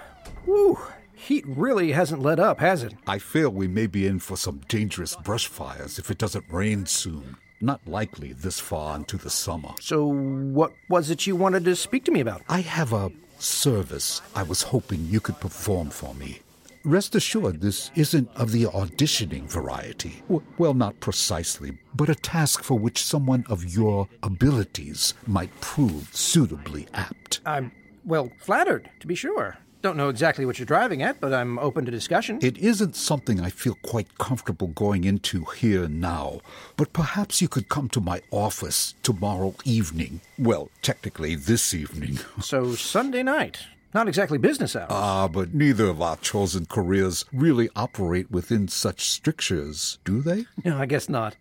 Woo, 0.45 0.79
heat 1.15 1.45
really 1.47 1.93
hasn't 1.93 2.21
let 2.21 2.41
up, 2.41 2.59
has 2.59 2.83
it? 2.83 2.95
I 3.07 3.19
fear 3.19 3.49
we 3.49 3.69
may 3.69 3.87
be 3.87 4.07
in 4.07 4.19
for 4.19 4.37
some 4.37 4.61
dangerous 4.69 5.15
brush 5.15 5.47
fires 5.47 5.99
if 6.01 6.11
it 6.11 6.19
doesn't 6.19 6.45
rain 6.51 6.87
soon. 6.87 7.37
Not 7.61 7.87
likely 7.87 8.33
this 8.33 8.59
far 8.61 8.97
into 8.97 9.17
the 9.17 9.31
summer. 9.31 9.71
So, 9.81 10.05
what 10.07 10.73
was 10.89 11.11
it 11.11 11.27
you 11.27 11.37
wanted 11.37 11.65
to 11.65 11.77
speak 11.77 12.05
to 12.05 12.13
me 12.13 12.21
about? 12.21 12.43
I 12.49 12.61
have 12.61 12.93
a 12.93 13.11
service 13.39 14.21
I 14.35 14.43
was 14.43 14.63
hoping 14.63 15.07
you 15.07 15.21
could 15.21 15.39
perform 15.41 15.91
for 15.91 16.15
me. 16.15 16.41
Rest 16.85 17.15
assured, 17.15 17.61
this 17.61 17.91
isn't 17.95 18.31
of 18.37 18.53
the 18.53 18.65
auditioning 18.65 19.51
variety. 19.51 20.23
W- 20.29 20.43
well, 20.59 20.75
not 20.75 20.99
precisely, 21.01 21.79
but 21.95 22.09
a 22.09 22.15
task 22.15 22.63
for 22.63 22.79
which 22.79 23.03
someone 23.05 23.45
of 23.49 23.65
your 23.65 24.09
abilities 24.23 25.15
might 25.27 25.51
prove 25.61 26.09
suitably 26.15 26.87
apt. 26.95 27.41
I'm, 27.45 27.73
well, 28.05 28.31
flattered, 28.39 28.91
to 29.01 29.07
be 29.07 29.15
sure. 29.15 29.59
Don't 29.81 29.97
know 29.97 30.09
exactly 30.09 30.45
what 30.45 30.59
you're 30.59 30.67
driving 30.67 31.03
at, 31.03 31.21
but 31.21 31.33
I'm 31.33 31.57
open 31.61 31.85
to 31.85 31.91
discussion. 31.91 32.41
It 32.43 32.59
isn't 32.59 32.97
something 32.97 33.41
I 33.41 33.51
feel 33.51 33.77
quite 33.85 34.19
comfortable 34.19 34.69
going 34.69 35.05
into 35.05 35.45
here 35.45 35.87
now, 35.89 36.41
but 36.77 36.93
perhaps 36.93 37.41
you 37.41 37.49
could 37.49 37.69
come 37.69 37.89
to 37.91 38.01
my 38.01 38.21
office 38.33 38.95
tomorrow 39.05 39.55
evening. 39.65 40.21
Well, 40.37 40.69
technically 40.83 41.37
this 41.37 41.73
evening. 41.75 42.19
So, 42.41 42.75
Sunday 42.75 43.23
night. 43.23 43.61
Not 43.95 44.09
exactly 44.09 44.39
business 44.39 44.77
hours. 44.77 44.89
Ah, 44.91 45.29
but 45.29 45.55
neither 45.55 45.87
of 45.87 46.03
our 46.03 46.17
chosen 46.19 46.67
careers 46.67 47.25
really 47.33 47.71
operate 47.75 48.31
within 48.31 48.69
such 48.69 49.09
strictures, 49.09 49.99
do 50.05 50.21
they? 50.21 50.45
no, 50.65 50.77
I 50.79 50.87
guess 50.87 51.09
not. 51.09 51.37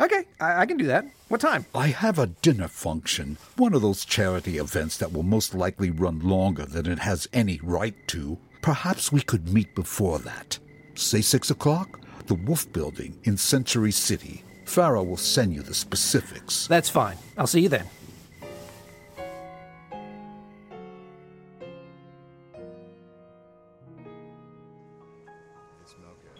Okay, 0.00 0.24
I, 0.40 0.62
I 0.62 0.66
can 0.66 0.78
do 0.78 0.86
that. 0.86 1.04
What 1.28 1.40
time? 1.40 1.64
I 1.74 1.88
have 1.88 2.18
a 2.18 2.26
dinner 2.26 2.66
function, 2.68 3.36
one 3.56 3.72
of 3.72 3.82
those 3.82 4.04
charity 4.04 4.58
events 4.58 4.96
that 4.96 5.12
will 5.12 5.22
most 5.22 5.54
likely 5.54 5.90
run 5.90 6.18
longer 6.20 6.64
than 6.64 6.90
it 6.90 6.98
has 6.98 7.28
any 7.32 7.60
right 7.62 7.94
to. 8.08 8.36
Perhaps 8.62 9.12
we 9.12 9.20
could 9.20 9.52
meet 9.52 9.74
before 9.74 10.18
that. 10.20 10.58
Say 10.94 11.20
six 11.20 11.50
o'clock? 11.50 12.00
The 12.26 12.34
Wolf 12.34 12.72
Building 12.72 13.18
in 13.24 13.36
Century 13.36 13.92
City. 13.92 14.42
Farah 14.64 15.06
will 15.06 15.16
send 15.16 15.54
you 15.54 15.62
the 15.62 15.74
specifics. 15.74 16.66
That's 16.66 16.88
fine. 16.88 17.16
I'll 17.36 17.46
see 17.46 17.60
you 17.60 17.68
then. 17.68 17.86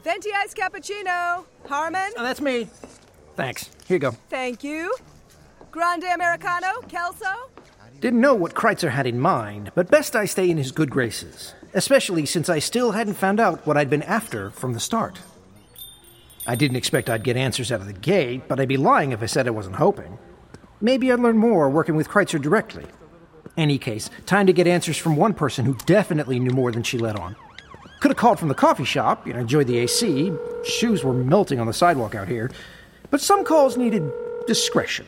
Venti 0.04 0.30
iced 0.35 0.56
cappuccino. 0.56 1.44
Harmon. 1.68 2.11
Oh, 2.16 2.23
that's 2.23 2.40
me. 2.40 2.68
Thanks. 3.37 3.71
Here 3.87 3.97
you 3.97 3.99
go. 3.99 4.11
Thank 4.28 4.62
you. 4.64 4.94
Grande 5.71 6.04
Americano. 6.04 6.80
Kelso. 6.88 7.50
Didn't 8.00 8.21
know 8.21 8.35
what 8.35 8.54
Kreitzer 8.54 8.90
had 8.90 9.06
in 9.06 9.21
mind, 9.21 9.71
but 9.75 9.88
best 9.90 10.16
I 10.16 10.25
stay 10.25 10.50
in 10.50 10.59
his 10.59 10.73
good 10.73 10.90
graces. 10.90 11.54
especially 11.75 12.26
since 12.26 12.49
I 12.50 12.59
still 12.59 12.90
hadn't 12.92 13.14
found 13.14 13.40
out 13.40 13.66
what 13.66 13.76
I'd 13.76 13.88
been 13.88 14.02
after 14.02 14.50
from 14.50 14.75
the 14.75 14.80
start. 14.80 15.21
I 16.47 16.54
didn't 16.54 16.76
expect 16.76 17.09
I'd 17.09 17.25
get 17.25 17.37
answers 17.37 17.71
out 17.73 17.80
of 17.80 17.87
the 17.87 17.92
gate, 17.92 18.42
but 18.49 18.61
I'd 18.61 18.68
be 18.68 18.76
lying 18.76 19.12
if 19.12 19.23
I 19.23 19.26
said 19.26 19.47
I 19.47 19.50
wasn't 19.50 19.76
hoping. 19.76 20.18
Maybe 20.80 21.11
I'd 21.12 21.21
learn 21.21 21.38
more 21.38 21.71
working 21.71 21.94
with 21.97 22.09
Kreitzer 22.09 22.42
directly. 22.42 22.85
Any 23.56 23.78
case, 23.78 24.11
time 24.26 24.47
to 24.49 24.52
get 24.52 24.66
answers 24.66 24.97
from 24.99 25.16
one 25.16 25.32
person 25.35 25.64
who 25.64 25.75
definitely 25.87 26.38
knew 26.40 26.50
more 26.50 26.73
than 26.73 26.82
she 26.82 26.99
let 26.99 27.18
on. 27.18 27.37
Could 28.02 28.11
have 28.11 28.18
called 28.18 28.40
from 28.40 28.49
the 28.49 28.54
coffee 28.56 28.85
shop, 28.85 29.26
and 29.26 29.37
enjoyed 29.37 29.68
the 29.68 29.78
AC. 29.78 30.32
Shoes 30.64 31.04
were 31.04 31.12
melting 31.12 31.61
on 31.61 31.68
the 31.68 31.73
sidewalk 31.73 32.16
out 32.16 32.26
here. 32.26 32.50
But 33.11 33.21
some 33.21 33.44
calls 33.44 33.76
needed 33.76 34.11
discretion. 34.44 35.06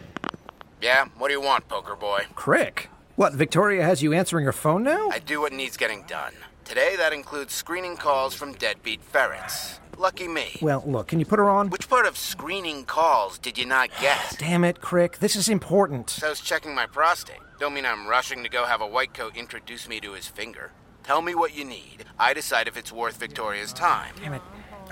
Yeah, 0.80 1.06
what 1.18 1.26
do 1.26 1.34
you 1.34 1.40
want, 1.40 1.66
poker 1.66 1.96
boy? 1.96 2.26
Crick. 2.36 2.90
What, 3.16 3.32
Victoria 3.32 3.82
has 3.82 4.00
you 4.00 4.12
answering 4.12 4.44
her 4.44 4.52
phone 4.52 4.84
now? 4.84 5.08
I 5.08 5.18
do 5.18 5.40
what 5.40 5.52
needs 5.52 5.76
getting 5.76 6.04
done. 6.04 6.34
Today, 6.64 6.94
that 6.96 7.12
includes 7.12 7.52
screening 7.52 7.96
calls 7.96 8.32
from 8.32 8.52
deadbeat 8.52 9.02
ferrets. 9.02 9.80
Lucky 9.98 10.28
me. 10.28 10.56
Well, 10.62 10.84
look, 10.86 11.08
can 11.08 11.18
you 11.18 11.26
put 11.26 11.40
her 11.40 11.50
on? 11.50 11.70
Which 11.70 11.88
part 11.88 12.06
of 12.06 12.16
screening 12.16 12.84
calls 12.84 13.38
did 13.38 13.58
you 13.58 13.66
not 13.66 13.90
get? 14.00 14.36
Damn 14.38 14.62
it, 14.62 14.80
Crick. 14.80 15.18
This 15.18 15.34
is 15.34 15.48
important. 15.48 16.10
So's 16.10 16.40
checking 16.40 16.76
my 16.76 16.86
prostate. 16.86 17.40
Don't 17.58 17.74
mean 17.74 17.86
I'm 17.86 18.06
rushing 18.06 18.44
to 18.44 18.48
go 18.48 18.66
have 18.66 18.80
a 18.80 18.86
white 18.86 19.14
coat 19.14 19.36
introduce 19.36 19.88
me 19.88 19.98
to 19.98 20.12
his 20.12 20.28
finger. 20.28 20.70
Tell 21.04 21.20
me 21.20 21.34
what 21.34 21.54
you 21.54 21.66
need. 21.66 22.06
I 22.18 22.32
decide 22.32 22.66
if 22.66 22.78
it's 22.78 22.90
worth 22.90 23.18
Victoria's 23.18 23.75
time. 23.75 24.14
Damn 24.23 24.32
it. 24.32 24.42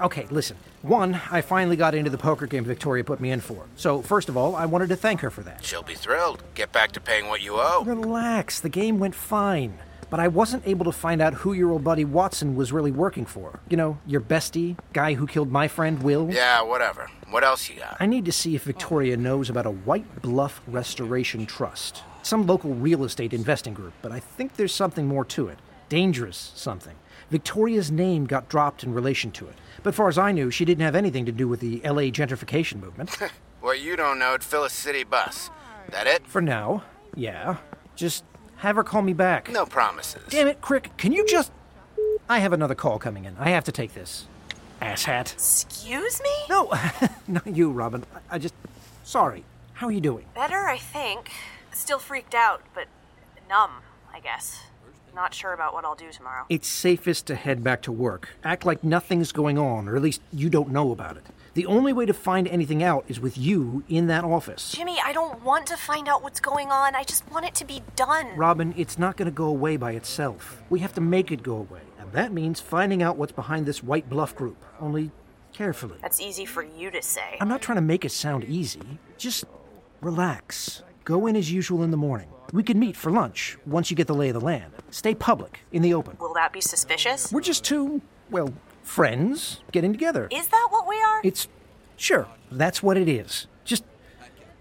Okay, 0.01 0.27
listen. 0.31 0.59
One, 0.83 1.21
I 1.31 1.41
finally 1.41 1.77
got 1.77 1.95
into 1.95 2.11
the 2.11 2.19
poker 2.19 2.47
game 2.47 2.65
Victoria 2.65 3.03
put 3.03 3.19
me 3.19 3.31
in 3.31 3.41
for. 3.41 3.65
So, 3.77 4.03
first 4.03 4.29
of 4.29 4.37
all, 4.37 4.55
I 4.55 4.67
wanted 4.67 4.91
to 4.91 4.97
thank 4.97 5.21
her 5.21 5.31
for 5.31 5.43
that. 5.43 5.65
She'll 5.65 5.83
be 5.83 5.95
thrilled. 5.95 6.43
Get 6.55 6.71
back 6.71 6.93
to 6.93 7.01
paying 7.01 7.29
what 7.29 7.41
you 7.41 7.55
owe. 7.57 7.83
Relax. 7.85 8.61
The 8.61 8.69
game 8.69 8.99
went 8.99 9.15
fine. 9.15 9.79
But 10.11 10.21
I 10.21 10.29
wasn't 10.29 10.67
able 10.67 10.85
to 10.85 10.93
find 10.93 11.23
out 11.23 11.33
who 11.33 11.55
your 11.55 11.71
old 11.71 11.85
buddy 11.85 12.05
Watson 12.05 12.57
was 12.57 12.73
really 12.73 12.93
working 12.93 13.25
for. 13.25 13.61
You 13.71 13.79
know, 13.79 13.99
your 14.07 14.21
bestie, 14.21 14.77
guy 14.93 15.15
who 15.15 15.27
killed 15.27 15.51
my 15.51 15.67
friend 15.69 16.03
Will. 16.03 16.31
Yeah, 16.31 16.61
whatever. 16.61 17.09
What 17.31 17.45
else 17.45 17.71
you 17.71 17.77
got? 17.77 17.97
I 17.99 18.05
need 18.05 18.27
to 18.27 18.33
see 18.33 18.55
if 18.55 18.65
Victoria 18.65 19.17
knows 19.17 19.49
about 19.49 19.65
a 19.65 19.71
White 19.71 20.21
Bluff 20.21 20.61
Restoration 20.67 21.47
Trust. 21.47 22.03
Some 22.23 22.47
local 22.47 22.75
real 22.75 23.05
estate 23.05 23.33
investing 23.33 23.73
group, 23.73 23.95
but 24.03 24.13
I 24.13 24.21
think 24.21 24.57
there's 24.57 24.75
something 24.75 25.07
more 25.07 25.25
to 25.27 25.49
it. 25.49 25.59
Dangerous 25.93 26.53
something. 26.55 26.97
Victoria's 27.31 27.91
name 27.91 28.25
got 28.25 28.49
dropped 28.49 28.83
in 28.83 28.95
relation 28.95 29.31
to 29.33 29.47
it. 29.47 29.55
But 29.83 29.95
far 29.95 30.09
as 30.09 30.17
I 30.17 30.33
knew, 30.33 30.51
she 30.51 30.65
didn't 30.65 30.87
have 30.87 30.95
anything 30.95 31.27
to 31.27 31.33
do 31.33 31.47
with 31.47 31.61
the 31.61 31.83
LA 31.85 32.09
gentrification 32.09 32.81
movement. 32.81 33.15
what 33.61 33.79
you 33.79 33.95
don't 33.95 34.19
know'd 34.19 34.43
fill 34.43 34.65
a 34.65 34.71
city 34.71 35.05
bus. 35.05 35.51
That 35.91 36.07
it? 36.07 36.27
For 36.27 36.41
now, 36.41 36.85
yeah. 37.15 37.59
Just 37.95 38.25
have 38.57 38.77
her 38.77 38.83
call 38.83 39.03
me 39.03 39.13
back. 39.13 39.51
No 39.51 39.67
promises. 39.67 40.23
Damn 40.31 40.49
it, 40.49 40.63
Crick, 40.63 40.97
can 40.97 41.13
you 41.13 41.27
just. 41.27 41.53
I 42.27 42.39
have 42.39 42.55
another 42.55 42.75
call 42.75 42.99
coming 42.99 43.27
in. 43.27 43.37
I 43.39 43.51
have 43.51 43.65
to 43.65 43.73
take 43.73 43.93
this. 43.93 44.27
Asshat. 44.81 45.35
Excuse 45.35 46.23
me? 46.23 46.31
No, 46.49 46.73
not 47.29 47.47
you, 47.47 47.71
Robin. 47.71 48.03
I, 48.15 48.37
I 48.37 48.39
just. 48.39 48.55
Sorry. 49.05 49.45
How 49.75 49.89
are 49.89 49.93
you 49.93 50.01
doing? 50.01 50.25
Better, 50.35 50.65
I 50.69 50.79
think. 50.79 51.31
Still 51.71 51.99
freaked 51.99 52.35
out, 52.35 52.63
but 52.73 52.87
numb, 53.47 53.83
I 54.11 54.21
guess. 54.21 54.63
Not 55.15 55.35
sure 55.35 55.53
about 55.53 55.75
what 55.75 55.85
I'll 55.85 55.95
do 55.95 56.11
tomorrow. 56.11 56.47
It's 56.49 56.67
safest 56.67 57.27
to 57.27 57.35
head 57.35 57.63
back 57.63 57.83
to 57.83 57.93
work. 57.93 58.31
Act 58.43 58.65
like 58.65 58.83
nothing's 58.83 59.31
going 59.31 59.59
on, 59.59 59.89
or 59.89 59.97
at 59.97 60.03
least 60.03 60.23
you 60.33 60.49
don't 60.49 60.71
know 60.71 60.91
about 60.91 61.19
it. 61.19 61.25
The 61.55 61.67
only 61.67 61.93
way 61.93 62.07
to 62.07 62.15
find 62.15 62.49
anything 62.49 62.83
out 62.83 63.05
is 63.09 63.21
with 63.21 63.37
you 63.37 63.85
in 63.91 64.07
that 64.07 64.25
office. 64.25 64.73
Jimmy, 64.73 64.97
I 65.05 65.13
don't 65.13 65.43
want 65.45 65.67
to 65.67 65.77
find 65.77 66.09
out 66.09 66.23
what's 66.23 66.41
going 66.41 66.71
on. 66.71 66.95
I 66.95 67.05
just 67.05 67.31
want 67.31 67.45
it 67.45 67.55
to 67.57 67.67
be 67.67 67.83
done. 67.95 68.35
Robin, 68.37 68.73
it's 68.75 68.99
not 68.99 69.19
going 69.19 69.27
to 69.27 69.33
go 69.33 69.45
away 69.45 69.77
by 69.77 69.93
itself. 69.93 70.63
We 70.71 70.81
have 70.81 70.95
to 70.95 71.03
make 71.03 71.31
it 71.31 71.43
go 71.43 71.57
away. 71.57 71.83
And 71.99 72.11
that 72.13 72.33
means 72.33 72.61
finding 72.61 73.03
out 73.03 73.19
what's 73.19 73.33
behind 73.33 73.67
this 73.67 73.83
White 73.83 74.09
Bluff 74.09 74.35
group. 74.35 74.65
Only 74.81 75.11
carefully. 75.53 75.99
That's 76.01 76.23
easy 76.23 76.47
for 76.47 76.63
you 76.63 76.91
to 76.91 77.03
say. 77.03 77.37
I'm 77.39 77.49
not 77.49 77.61
trying 77.61 77.77
to 77.77 77.83
make 77.83 78.07
it 78.07 78.13
sound 78.13 78.45
easy. 78.45 78.81
Just 79.19 79.45
relax. 80.01 80.83
Go 81.05 81.27
in 81.27 81.37
as 81.37 81.53
usual 81.53 81.83
in 81.83 81.91
the 81.91 81.99
morning. 81.99 82.29
We 82.53 82.63
can 82.63 82.79
meet 82.79 82.97
for 82.97 83.11
lunch 83.11 83.57
once 83.65 83.91
you 83.91 83.97
get 83.97 84.07
the 84.07 84.15
lay 84.15 84.29
of 84.29 84.35
the 84.35 84.41
land. 84.41 84.73
Stay 84.91 85.15
public, 85.15 85.61
in 85.73 85.81
the 85.81 85.95
open. 85.95 86.19
Will 86.21 86.35
that 86.35 86.53
be 86.53 86.61
suspicious? 86.61 87.33
We're 87.33 87.41
just 87.41 87.65
two, 87.65 88.03
well, 88.31 88.53
friends 88.83 89.61
getting 89.73 89.93
together. 89.93 90.29
Is 90.31 90.49
that 90.49 90.69
what 90.71 90.87
we 90.87 90.97
are? 90.97 91.21
It's. 91.25 91.49
Sure, 91.97 92.29
that's 92.51 92.83
what 92.83 92.99
it 92.99 93.09
is. 93.09 93.47
Just. 93.65 93.85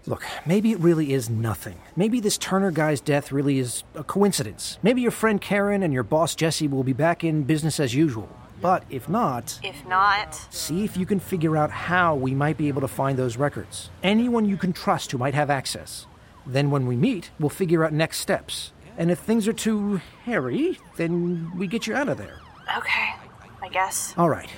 Look, 0.06 0.24
maybe 0.46 0.72
it 0.72 0.80
really 0.80 1.12
is 1.12 1.28
nothing. 1.28 1.78
Maybe 1.94 2.18
this 2.18 2.38
Turner 2.38 2.70
guy's 2.70 3.00
death 3.00 3.30
really 3.30 3.58
is 3.58 3.84
a 3.94 4.02
coincidence. 4.02 4.78
Maybe 4.82 5.02
your 5.02 5.10
friend 5.10 5.40
Karen 5.40 5.82
and 5.82 5.92
your 5.92 6.02
boss 6.02 6.34
Jesse 6.34 6.66
will 6.66 6.82
be 6.82 6.94
back 6.94 7.22
in 7.22 7.42
business 7.44 7.78
as 7.78 7.94
usual. 7.94 8.28
But 8.62 8.84
if 8.90 9.08
not. 9.08 9.60
If 9.62 9.86
not. 9.86 10.34
See 10.50 10.82
if 10.84 10.96
you 10.96 11.04
can 11.04 11.20
figure 11.20 11.56
out 11.56 11.70
how 11.70 12.14
we 12.14 12.34
might 12.34 12.56
be 12.56 12.68
able 12.68 12.80
to 12.80 12.88
find 12.88 13.18
those 13.18 13.36
records. 13.36 13.90
Anyone 14.02 14.44
you 14.44 14.56
can 14.56 14.72
trust 14.72 15.12
who 15.12 15.18
might 15.18 15.34
have 15.34 15.50
access. 15.50 16.06
Then 16.46 16.70
when 16.70 16.86
we 16.86 16.96
meet, 16.96 17.30
we'll 17.38 17.50
figure 17.50 17.84
out 17.84 17.92
next 17.92 18.18
steps. 18.18 18.72
And 18.98 19.10
if 19.10 19.18
things 19.18 19.48
are 19.48 19.52
too 19.52 20.00
hairy, 20.24 20.78
then 20.96 21.52
we 21.56 21.66
get 21.66 21.86
you 21.86 21.94
out 21.94 22.08
of 22.08 22.18
there. 22.18 22.40
Okay, 22.76 23.14
I 23.62 23.68
guess. 23.70 24.14
All 24.16 24.28
right. 24.28 24.50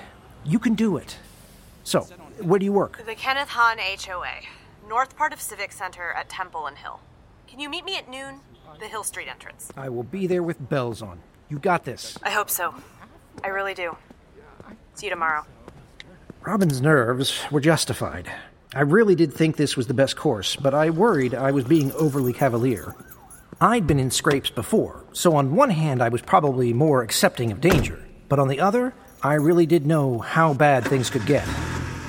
You 0.44 0.58
can 0.58 0.74
do 0.74 0.96
it. 0.96 1.16
So, 1.84 2.00
where 2.40 2.58
do 2.58 2.64
you 2.64 2.72
work? 2.72 3.02
The 3.06 3.14
Kenneth 3.14 3.50
Hahn 3.50 3.78
HOA, 3.78 4.42
north 4.88 5.16
part 5.16 5.32
of 5.32 5.40
Civic 5.40 5.72
Center 5.72 6.12
at 6.12 6.28
Temple 6.28 6.66
and 6.66 6.78
Hill. 6.78 7.00
Can 7.46 7.60
you 7.60 7.68
meet 7.68 7.84
me 7.84 7.96
at 7.96 8.08
noon? 8.08 8.40
The 8.80 8.88
Hill 8.88 9.04
Street 9.04 9.28
entrance. 9.28 9.70
I 9.76 9.88
will 9.88 10.02
be 10.02 10.26
there 10.26 10.42
with 10.42 10.68
bells 10.68 11.00
on. 11.00 11.20
You 11.48 11.58
got 11.58 11.84
this. 11.84 12.18
I 12.22 12.30
hope 12.30 12.50
so. 12.50 12.74
I 13.44 13.48
really 13.48 13.74
do. 13.74 13.96
See 14.94 15.06
you 15.06 15.10
tomorrow. 15.10 15.44
Robin's 16.42 16.80
nerves 16.80 17.40
were 17.50 17.60
justified. 17.60 18.30
I 18.76 18.80
really 18.80 19.14
did 19.14 19.32
think 19.32 19.54
this 19.56 19.76
was 19.76 19.86
the 19.86 19.94
best 19.94 20.16
course, 20.16 20.56
but 20.56 20.74
I 20.74 20.90
worried 20.90 21.32
I 21.32 21.52
was 21.52 21.62
being 21.62 21.92
overly 21.92 22.32
cavalier. 22.32 22.96
I'd 23.60 23.86
been 23.86 24.00
in 24.00 24.10
scrapes 24.10 24.50
before, 24.50 25.04
so 25.12 25.36
on 25.36 25.54
one 25.54 25.70
hand 25.70 26.02
I 26.02 26.08
was 26.08 26.22
probably 26.22 26.72
more 26.72 27.00
accepting 27.00 27.52
of 27.52 27.60
danger, 27.60 28.02
but 28.28 28.40
on 28.40 28.48
the 28.48 28.58
other, 28.58 28.92
I 29.22 29.34
really 29.34 29.64
did 29.64 29.86
know 29.86 30.18
how 30.18 30.54
bad 30.54 30.84
things 30.84 31.08
could 31.08 31.24
get. 31.24 31.46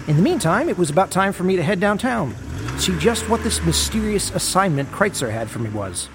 In 0.08 0.16
the 0.16 0.24
meantime, 0.24 0.68
it 0.68 0.78
was 0.78 0.90
about 0.90 1.12
time 1.12 1.34
for 1.34 1.44
me 1.44 1.56
to 1.56 1.62
head 1.62 1.80
downtown, 1.80 2.34
see 2.80 2.98
just 2.98 3.30
what 3.30 3.44
this 3.44 3.64
mysterious 3.64 4.32
assignment 4.32 4.90
Kreitzer 4.90 5.32
had 5.32 5.52
for 5.52 5.60
me 5.60 5.70
was. 5.70 6.10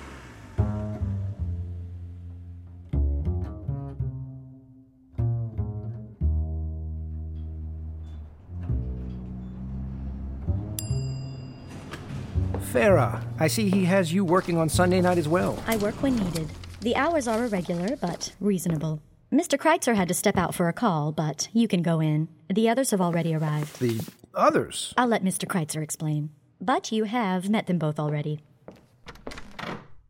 Farah, 12.72 13.20
I 13.40 13.48
see 13.48 13.68
he 13.68 13.84
has 13.86 14.12
you 14.12 14.24
working 14.24 14.56
on 14.56 14.68
Sunday 14.68 15.00
night 15.00 15.18
as 15.18 15.26
well. 15.26 15.60
I 15.66 15.76
work 15.78 16.00
when 16.02 16.14
needed. 16.14 16.48
The 16.82 16.94
hours 16.94 17.26
are 17.26 17.44
irregular, 17.44 17.96
but 17.96 18.32
reasonable. 18.38 19.02
Mr. 19.32 19.58
Kreitzer 19.58 19.96
had 19.96 20.06
to 20.06 20.14
step 20.14 20.36
out 20.36 20.54
for 20.54 20.68
a 20.68 20.72
call, 20.72 21.10
but 21.10 21.48
you 21.52 21.66
can 21.66 21.82
go 21.82 21.98
in. 22.00 22.28
The 22.48 22.68
others 22.68 22.92
have 22.92 23.00
already 23.00 23.34
arrived. 23.34 23.80
The 23.80 24.00
others? 24.34 24.94
I'll 24.96 25.08
let 25.08 25.24
Mr. 25.24 25.46
Kreitzer 25.48 25.82
explain. 25.82 26.30
But 26.60 26.92
you 26.92 27.04
have 27.04 27.50
met 27.50 27.66
them 27.66 27.78
both 27.78 27.98
already. 27.98 28.40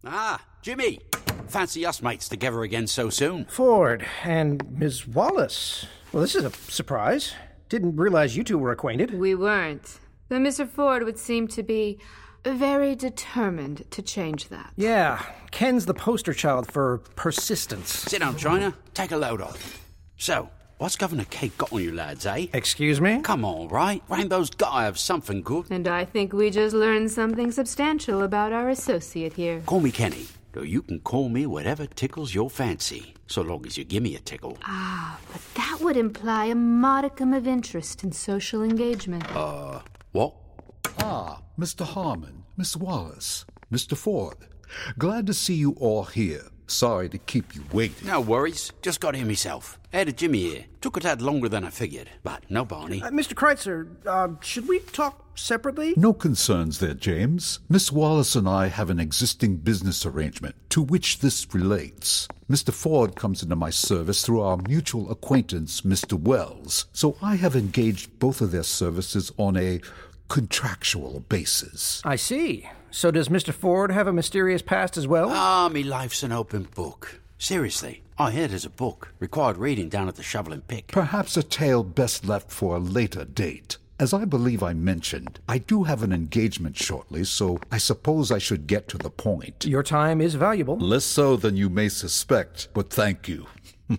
Ah, 0.04 0.44
Jimmy. 0.60 1.00
Fancy 1.48 1.86
us 1.86 2.02
mates 2.02 2.28
together 2.28 2.62
again 2.62 2.86
so 2.86 3.08
soon. 3.08 3.46
Ford 3.46 4.06
and 4.22 4.78
Miss 4.78 5.06
Wallis. 5.06 5.86
Well, 6.12 6.20
this 6.20 6.34
is 6.34 6.44
a 6.44 6.50
surprise. 6.50 7.32
Didn't 7.70 7.96
realize 7.96 8.36
you 8.36 8.44
two 8.44 8.58
were 8.58 8.70
acquainted. 8.70 9.14
We 9.14 9.34
weren't. 9.34 9.98
Though 10.28 10.38
Mr. 10.38 10.68
Ford 10.68 11.04
would 11.04 11.18
seem 11.18 11.48
to 11.48 11.62
be 11.62 11.98
very 12.44 12.94
determined 12.94 13.90
to 13.90 14.02
change 14.02 14.48
that. 14.48 14.72
Yeah, 14.76 15.22
Ken's 15.50 15.86
the 15.86 15.94
poster 15.94 16.32
child 16.32 16.70
for 16.70 16.98
persistence. 17.16 17.90
Sit 17.92 18.20
down, 18.20 18.36
China. 18.36 18.74
Take 18.94 19.12
a 19.12 19.16
load 19.16 19.40
off. 19.40 19.84
So, 20.16 20.50
what's 20.78 20.96
Governor 20.96 21.24
Kate 21.30 21.56
got 21.58 21.72
on 21.72 21.82
you 21.82 21.92
lads, 21.92 22.26
eh? 22.26 22.46
Excuse 22.52 23.00
me? 23.00 23.20
Come 23.22 23.44
on, 23.44 23.68
right? 23.68 24.02
Rainbow's 24.08 24.50
gotta 24.50 24.84
have 24.84 24.98
something 24.98 25.42
good. 25.42 25.70
And 25.70 25.86
I 25.88 26.04
think 26.04 26.32
we 26.32 26.50
just 26.50 26.74
learned 26.74 27.10
something 27.10 27.50
substantial 27.52 28.22
about 28.22 28.52
our 28.52 28.68
associate 28.68 29.34
here. 29.34 29.62
Call 29.66 29.80
me 29.80 29.90
Kenny. 29.90 30.26
Though 30.52 30.62
you 30.62 30.82
can 30.82 30.98
call 30.98 31.28
me 31.28 31.46
whatever 31.46 31.86
tickles 31.86 32.34
your 32.34 32.50
fancy, 32.50 33.14
so 33.28 33.40
long 33.40 33.64
as 33.66 33.78
you 33.78 33.84
give 33.84 34.02
me 34.02 34.16
a 34.16 34.18
tickle. 34.18 34.58
Ah, 34.64 35.16
but 35.30 35.40
that 35.54 35.78
would 35.80 35.96
imply 35.96 36.46
a 36.46 36.56
modicum 36.56 37.32
of 37.32 37.46
interest 37.46 38.02
in 38.02 38.10
social 38.10 38.64
engagement. 38.64 39.24
Uh, 39.34 39.78
what? 40.10 40.34
Ah, 40.98 41.40
Mr. 41.60 41.84
Harmon, 41.84 42.44
Miss 42.56 42.74
Wallis, 42.74 43.44
Mr. 43.70 43.94
Ford. 43.94 44.38
Glad 44.96 45.26
to 45.26 45.34
see 45.34 45.52
you 45.52 45.72
all 45.72 46.04
here. 46.04 46.44
Sorry 46.66 47.10
to 47.10 47.18
keep 47.18 47.54
you 47.54 47.62
waiting. 47.70 48.08
No 48.08 48.22
worries. 48.22 48.72
Just 48.80 49.00
got 49.00 49.14
here 49.14 49.26
myself. 49.26 49.78
Had 49.92 50.02
Added 50.02 50.16
Jimmy 50.16 50.38
here. 50.38 50.64
Took 50.80 50.96
a 50.96 51.00
tad 51.00 51.20
longer 51.20 51.50
than 51.50 51.64
I 51.64 51.68
figured, 51.68 52.08
but 52.22 52.50
no 52.50 52.64
Barney. 52.64 53.02
Uh, 53.02 53.10
Mr. 53.10 53.34
Kreitzer, 53.34 53.88
uh, 54.06 54.40
should 54.40 54.68
we 54.68 54.78
talk 54.78 55.36
separately? 55.36 55.92
No 55.98 56.14
concerns 56.14 56.78
there, 56.78 56.94
James. 56.94 57.58
Miss 57.68 57.92
Wallis 57.92 58.34
and 58.34 58.48
I 58.48 58.68
have 58.68 58.88
an 58.88 59.00
existing 59.00 59.56
business 59.56 60.06
arrangement 60.06 60.54
to 60.70 60.80
which 60.80 61.18
this 61.18 61.46
relates. 61.52 62.26
Mr. 62.48 62.72
Ford 62.72 63.16
comes 63.16 63.42
into 63.42 63.56
my 63.56 63.68
service 63.68 64.24
through 64.24 64.40
our 64.40 64.56
mutual 64.66 65.10
acquaintance, 65.10 65.82
Mr. 65.82 66.18
Wells, 66.18 66.86
so 66.94 67.18
I 67.20 67.36
have 67.36 67.54
engaged 67.54 68.18
both 68.18 68.40
of 68.40 68.50
their 68.50 68.62
services 68.62 69.30
on 69.36 69.58
a 69.58 69.82
contractual 70.30 71.20
basis. 71.28 72.00
I 72.04 72.16
see. 72.16 72.66
So 72.90 73.10
does 73.10 73.28
Mr. 73.28 73.52
Ford 73.52 73.90
have 73.90 74.06
a 74.06 74.12
mysterious 74.12 74.62
past 74.62 74.96
as 74.96 75.06
well? 75.06 75.28
Ah, 75.30 75.68
me 75.68 75.82
life's 75.82 76.22
an 76.22 76.32
open 76.32 76.68
book. 76.74 77.20
Seriously, 77.36 78.02
I 78.16 78.30
heard 78.30 78.50
there's 78.50 78.64
a 78.64 78.70
book. 78.70 79.12
Required 79.18 79.58
reading 79.58 79.88
down 79.88 80.08
at 80.08 80.14
the 80.14 80.22
Shovel 80.22 80.52
and 80.52 80.66
Pick. 80.66 80.86
Perhaps 80.88 81.36
a 81.36 81.42
tale 81.42 81.82
best 81.82 82.24
left 82.24 82.50
for 82.50 82.76
a 82.76 82.78
later 82.78 83.24
date. 83.24 83.76
As 83.98 84.14
I 84.14 84.24
believe 84.24 84.62
I 84.62 84.72
mentioned, 84.72 85.40
I 85.48 85.58
do 85.58 85.82
have 85.82 86.02
an 86.02 86.12
engagement 86.12 86.76
shortly, 86.76 87.24
so 87.24 87.58
I 87.70 87.78
suppose 87.78 88.30
I 88.30 88.38
should 88.38 88.66
get 88.66 88.88
to 88.88 88.98
the 88.98 89.10
point. 89.10 89.66
Your 89.66 89.82
time 89.82 90.20
is 90.20 90.36
valuable. 90.36 90.78
Less 90.78 91.04
so 91.04 91.36
than 91.36 91.56
you 91.56 91.68
may 91.68 91.88
suspect, 91.88 92.68
but 92.72 92.90
thank 92.90 93.28
you. 93.28 93.46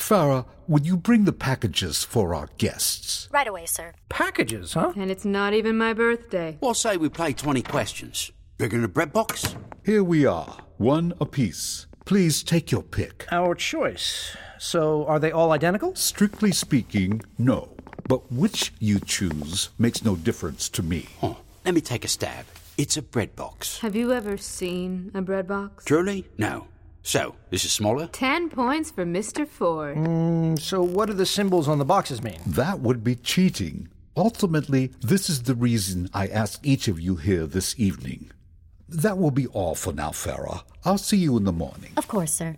Farah, 0.00 0.46
would 0.66 0.86
you 0.86 0.96
bring 0.96 1.24
the 1.24 1.32
packages 1.32 2.02
for 2.04 2.34
our 2.34 2.48
guests? 2.58 3.28
Right 3.30 3.46
away, 3.46 3.66
sir. 3.66 3.92
Packages, 4.08 4.72
huh? 4.72 4.92
And 4.96 5.10
it's 5.10 5.24
not 5.26 5.52
even 5.52 5.76
my 5.76 5.92
birthday. 5.92 6.56
Well, 6.60 6.74
say 6.74 6.96
we 6.96 7.08
play 7.08 7.32
20 7.32 7.62
questions? 7.62 8.32
Bigger 8.56 8.76
than 8.76 8.84
a 8.84 8.88
bread 8.88 9.12
box? 9.12 9.54
Here 9.84 10.02
we 10.02 10.24
are, 10.26 10.56
one 10.78 11.12
apiece. 11.20 11.86
Please 12.06 12.42
take 12.42 12.72
your 12.72 12.82
pick. 12.82 13.26
Our 13.30 13.54
choice. 13.54 14.34
So, 14.58 15.06
are 15.06 15.18
they 15.18 15.30
all 15.32 15.52
identical? 15.52 15.94
Strictly 15.94 16.50
speaking, 16.52 17.22
no. 17.38 17.76
But 18.08 18.32
which 18.32 18.72
you 18.80 18.98
choose 19.00 19.68
makes 19.78 20.02
no 20.04 20.16
difference 20.16 20.68
to 20.70 20.82
me. 20.82 21.08
Oh, 21.22 21.36
let 21.64 21.74
me 21.74 21.80
take 21.80 22.04
a 22.04 22.08
stab. 22.08 22.46
It's 22.78 22.96
a 22.96 23.02
bread 23.02 23.36
box. 23.36 23.78
Have 23.80 23.94
you 23.94 24.12
ever 24.12 24.38
seen 24.38 25.10
a 25.14 25.20
bread 25.22 25.46
box? 25.46 25.84
Truly? 25.84 26.26
No. 26.38 26.66
So, 27.02 27.34
this 27.50 27.64
is 27.64 27.72
smaller? 27.72 28.06
Ten 28.08 28.50
points 28.50 28.90
for 28.90 29.04
Mr. 29.04 29.46
Ford. 29.48 29.96
Mm, 29.96 30.58
so, 30.58 30.82
what 30.82 31.06
do 31.06 31.14
the 31.14 31.26
symbols 31.26 31.66
on 31.66 31.78
the 31.78 31.84
boxes 31.84 32.22
mean? 32.22 32.40
That 32.46 32.80
would 32.80 33.02
be 33.02 33.14
cheating. 33.16 33.88
Ultimately, 34.16 34.92
this 35.00 35.30
is 35.30 35.44
the 35.44 35.54
reason 35.54 36.10
I 36.12 36.26
asked 36.26 36.66
each 36.66 36.88
of 36.88 37.00
you 37.00 37.16
here 37.16 37.46
this 37.46 37.78
evening. 37.78 38.30
That 38.88 39.16
will 39.16 39.30
be 39.30 39.46
all 39.48 39.74
for 39.74 39.92
now, 39.92 40.10
Farah. 40.10 40.62
I'll 40.84 40.98
see 40.98 41.16
you 41.16 41.36
in 41.36 41.44
the 41.44 41.52
morning. 41.52 41.92
Of 41.96 42.08
course, 42.08 42.32
sir. 42.32 42.56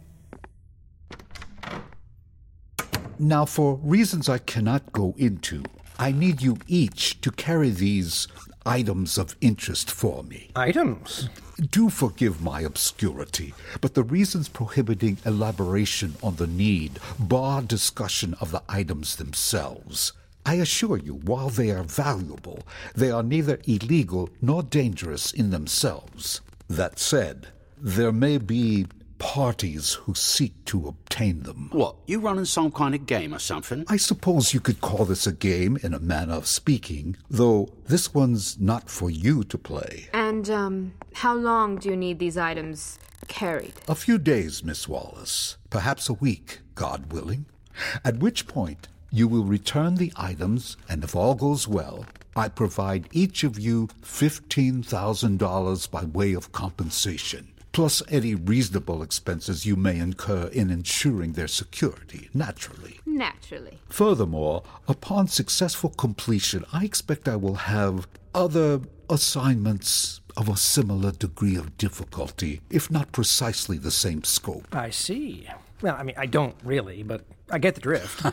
Now, 3.18 3.44
for 3.44 3.76
reasons 3.76 4.28
I 4.28 4.38
cannot 4.38 4.92
go 4.92 5.14
into, 5.16 5.62
I 5.98 6.10
need 6.10 6.42
you 6.42 6.56
each 6.66 7.20
to 7.20 7.30
carry 7.30 7.70
these 7.70 8.26
items 8.64 9.18
of 9.18 9.36
interest 9.40 9.90
for 9.90 10.22
me. 10.24 10.50
Items? 10.56 11.28
Do 11.70 11.90
forgive 11.90 12.40
my 12.40 12.62
obscurity, 12.62 13.54
but 13.80 13.94
the 13.94 14.02
reasons 14.02 14.48
prohibiting 14.48 15.18
elaboration 15.24 16.14
on 16.22 16.36
the 16.36 16.46
need 16.46 16.98
bar 17.18 17.62
discussion 17.62 18.34
of 18.40 18.50
the 18.50 18.62
items 18.68 19.16
themselves. 19.16 20.12
I 20.44 20.54
assure 20.54 20.96
you, 20.96 21.14
while 21.14 21.50
they 21.50 21.70
are 21.70 21.84
valuable, 21.84 22.62
they 22.94 23.10
are 23.10 23.22
neither 23.22 23.60
illegal 23.64 24.28
nor 24.40 24.62
dangerous 24.62 25.32
in 25.32 25.50
themselves. 25.50 26.40
That 26.68 26.98
said, 26.98 27.48
there 27.78 28.12
may 28.12 28.38
be 28.38 28.86
parties 29.22 29.94
who 29.94 30.14
seek 30.14 30.52
to 30.64 30.88
obtain 30.88 31.44
them. 31.44 31.68
What, 31.70 31.94
you 32.06 32.18
running 32.18 32.44
some 32.44 32.72
kind 32.72 32.92
of 32.92 33.06
game 33.06 33.32
or 33.32 33.38
something? 33.38 33.84
I 33.88 33.96
suppose 33.96 34.52
you 34.52 34.58
could 34.58 34.80
call 34.80 35.04
this 35.04 35.28
a 35.28 35.32
game 35.32 35.78
in 35.80 35.94
a 35.94 36.00
manner 36.00 36.34
of 36.34 36.48
speaking, 36.48 37.16
though 37.30 37.68
this 37.86 38.12
one's 38.12 38.58
not 38.58 38.90
for 38.90 39.10
you 39.10 39.44
to 39.44 39.56
play. 39.56 40.08
And, 40.12 40.50
um, 40.50 40.94
how 41.14 41.36
long 41.36 41.76
do 41.76 41.88
you 41.88 41.96
need 41.96 42.18
these 42.18 42.36
items 42.36 42.98
carried? 43.28 43.74
A 43.86 43.94
few 43.94 44.18
days, 44.18 44.64
Miss 44.64 44.88
Wallis. 44.88 45.56
Perhaps 45.70 46.08
a 46.08 46.14
week, 46.14 46.58
God 46.74 47.12
willing. 47.12 47.46
At 48.04 48.18
which 48.18 48.48
point, 48.48 48.88
you 49.12 49.28
will 49.28 49.44
return 49.44 49.94
the 49.94 50.12
items, 50.16 50.76
and 50.88 51.04
if 51.04 51.14
all 51.14 51.36
goes 51.36 51.68
well, 51.68 52.06
I 52.34 52.48
provide 52.48 53.08
each 53.12 53.44
of 53.44 53.56
you 53.56 53.86
$15,000 54.02 55.90
by 55.92 56.04
way 56.06 56.32
of 56.32 56.50
compensation 56.50 57.51
plus 57.72 58.02
any 58.08 58.34
reasonable 58.34 59.02
expenses 59.02 59.66
you 59.66 59.76
may 59.76 59.98
incur 59.98 60.46
in 60.48 60.70
ensuring 60.70 61.32
their 61.32 61.48
security, 61.48 62.28
naturally. 62.34 63.00
Naturally. 63.06 63.78
Furthermore, 63.88 64.62
upon 64.86 65.28
successful 65.28 65.90
completion, 65.90 66.64
I 66.72 66.84
expect 66.84 67.28
I 67.28 67.36
will 67.36 67.54
have 67.54 68.06
other 68.34 68.80
assignments 69.08 70.20
of 70.36 70.48
a 70.48 70.56
similar 70.56 71.12
degree 71.12 71.56
of 71.56 71.76
difficulty, 71.76 72.60
if 72.70 72.90
not 72.90 73.12
precisely 73.12 73.76
the 73.78 73.90
same 73.90 74.24
scope. 74.24 74.74
I 74.74 74.90
see. 74.90 75.48
Well, 75.82 75.96
I 75.98 76.02
mean, 76.02 76.16
I 76.16 76.26
don't 76.26 76.56
really, 76.64 77.02
but 77.02 77.22
I 77.50 77.58
get 77.58 77.74
the 77.74 77.80
drift. 77.80 78.24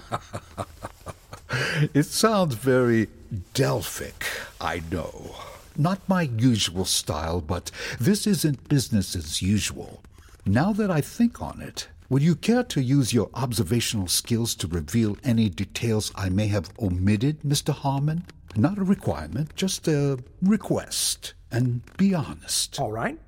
it 1.94 2.04
sounds 2.04 2.56
very 2.56 3.08
Delphic, 3.54 4.26
I 4.62 4.82
know. 4.92 5.36
Not 5.78 6.08
my 6.08 6.24
usual 6.24 6.86
style, 6.86 7.42
but 7.42 7.72
this 8.00 8.28
isn't 8.28 8.70
business 8.70 9.16
as 9.16 9.42
usual. 9.42 10.04
Now 10.46 10.74
that 10.74 10.92
I 10.92 11.02
think 11.02 11.42
on 11.42 11.62
it, 11.62 11.88
would 12.10 12.24
you 12.24 12.36
care 12.36 12.64
to 12.64 12.82
use 12.82 13.14
your 13.14 13.30
observational 13.36 14.08
skills 14.08 14.56
to 14.56 14.68
reveal 14.68 15.18
any 15.24 15.48
details 15.48 16.12
I 16.16 16.30
may 16.30 16.48
have 16.48 16.72
omitted, 16.80 17.42
Mr. 17.42 17.74
Harmon? 17.74 18.26
Not 18.56 18.80
a 18.80 18.84
requirement, 18.84 19.56
just 19.56 19.88
a 19.88 20.18
request. 20.42 21.34
And 21.52 21.82
be 21.98 22.16
honest. 22.16 22.80
All 22.80 22.92
right. 22.92 23.20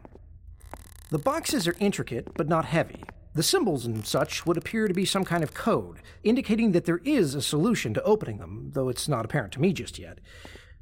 The 1.11 1.19
boxes 1.19 1.67
are 1.67 1.75
intricate, 1.79 2.33
but 2.35 2.47
not 2.47 2.65
heavy. 2.65 3.03
The 3.33 3.43
symbols 3.43 3.85
and 3.85 4.05
such 4.05 4.45
would 4.45 4.57
appear 4.57 4.87
to 4.87 4.93
be 4.93 5.05
some 5.05 5.25
kind 5.25 5.43
of 5.43 5.53
code, 5.53 5.97
indicating 6.23 6.71
that 6.71 6.85
there 6.85 7.01
is 7.03 7.35
a 7.35 7.41
solution 7.41 7.93
to 7.93 8.03
opening 8.03 8.39
them, 8.39 8.71
though 8.73 8.89
it's 8.89 9.07
not 9.07 9.25
apparent 9.25 9.53
to 9.53 9.61
me 9.61 9.73
just 9.73 9.99
yet. 9.99 10.19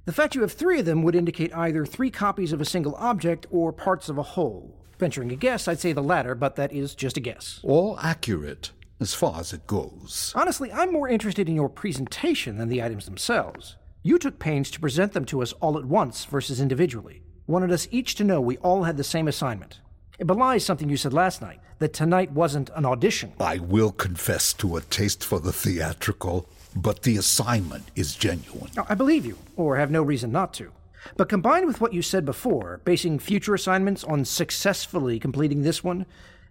The 0.10 0.16
fact 0.16 0.34
you 0.34 0.42
have 0.42 0.54
three 0.54 0.80
of 0.80 0.88
them 0.88 1.04
would 1.04 1.14
indicate 1.14 1.56
either 1.56 1.86
three 1.86 2.10
copies 2.10 2.52
of 2.52 2.60
a 2.60 2.66
single 2.66 2.96
object 2.96 3.46
or 3.52 3.72
parts 3.72 4.10
of 4.10 4.18
a 4.18 4.24
whole. 4.24 4.76
Venturing 4.98 5.32
a 5.32 5.36
guess, 5.36 5.68
I'd 5.68 5.80
say 5.80 5.94
the 5.94 6.02
latter, 6.02 6.34
but 6.34 6.56
that 6.56 6.74
is 6.74 6.96
just 6.96 7.16
a 7.18 7.20
guess. 7.20 7.60
All 7.62 7.96
accurate, 8.00 8.72
as 9.00 9.14
far 9.14 9.40
as 9.40 9.54
it 9.54 9.68
goes. 9.68 10.34
Honestly, 10.36 10.74
I'm 10.74 10.92
more 10.92 11.08
interested 11.08 11.48
in 11.48 11.54
your 11.54 11.70
presentation 11.70 12.58
than 12.58 12.70
the 12.70 12.82
items 12.82 13.06
themselves. 13.06 13.76
You 14.02 14.18
took 14.18 14.40
pains 14.40 14.72
to 14.72 14.80
present 14.80 15.14
them 15.14 15.26
to 15.26 15.44
us 15.44 15.54
all 15.62 15.78
at 15.78 15.86
once 15.86 16.26
versus 16.26 16.60
individually. 16.60 17.22
Wanted 17.46 17.72
us 17.72 17.88
each 17.92 18.16
to 18.16 18.24
know 18.24 18.42
we 18.42 18.58
all 18.58 18.86
had 18.86 18.98
the 18.98 19.04
same 19.04 19.28
assignment. 19.28 19.80
It 20.18 20.26
belies 20.26 20.66
something 20.66 20.90
you 20.90 20.98
said 20.98 21.14
last 21.14 21.40
night 21.40 21.60
that 21.78 21.94
tonight 21.94 22.32
wasn't 22.32 22.72
an 22.76 22.84
audition. 22.84 23.34
I 23.40 23.60
will 23.60 23.92
confess 23.92 24.54
to 24.54 24.76
a 24.76 24.82
taste 24.82 25.24
for 25.24 25.40
the 25.40 25.54
theatrical, 25.54 26.50
but 26.76 27.04
the 27.04 27.18
assignment 27.18 27.86
is 27.96 28.16
genuine. 28.16 28.72
I 28.88 28.96
believe 28.96 29.26
you, 29.26 29.38
or 29.56 29.78
have 29.78 29.92
no 29.92 30.04
reason 30.04 30.32
not 30.32 30.54
to. 30.56 30.72
But 31.18 31.30
combined 31.30 31.66
with 31.66 31.82
what 31.82 31.94
you 31.94 32.02
said 32.02 32.26
before, 32.26 32.82
basing 32.84 33.20
future 33.20 33.54
assignments 33.54 34.04
on 34.04 34.26
successfully 34.26 35.20
completing 35.20 35.62
this 35.62 35.84
one, 35.84 36.06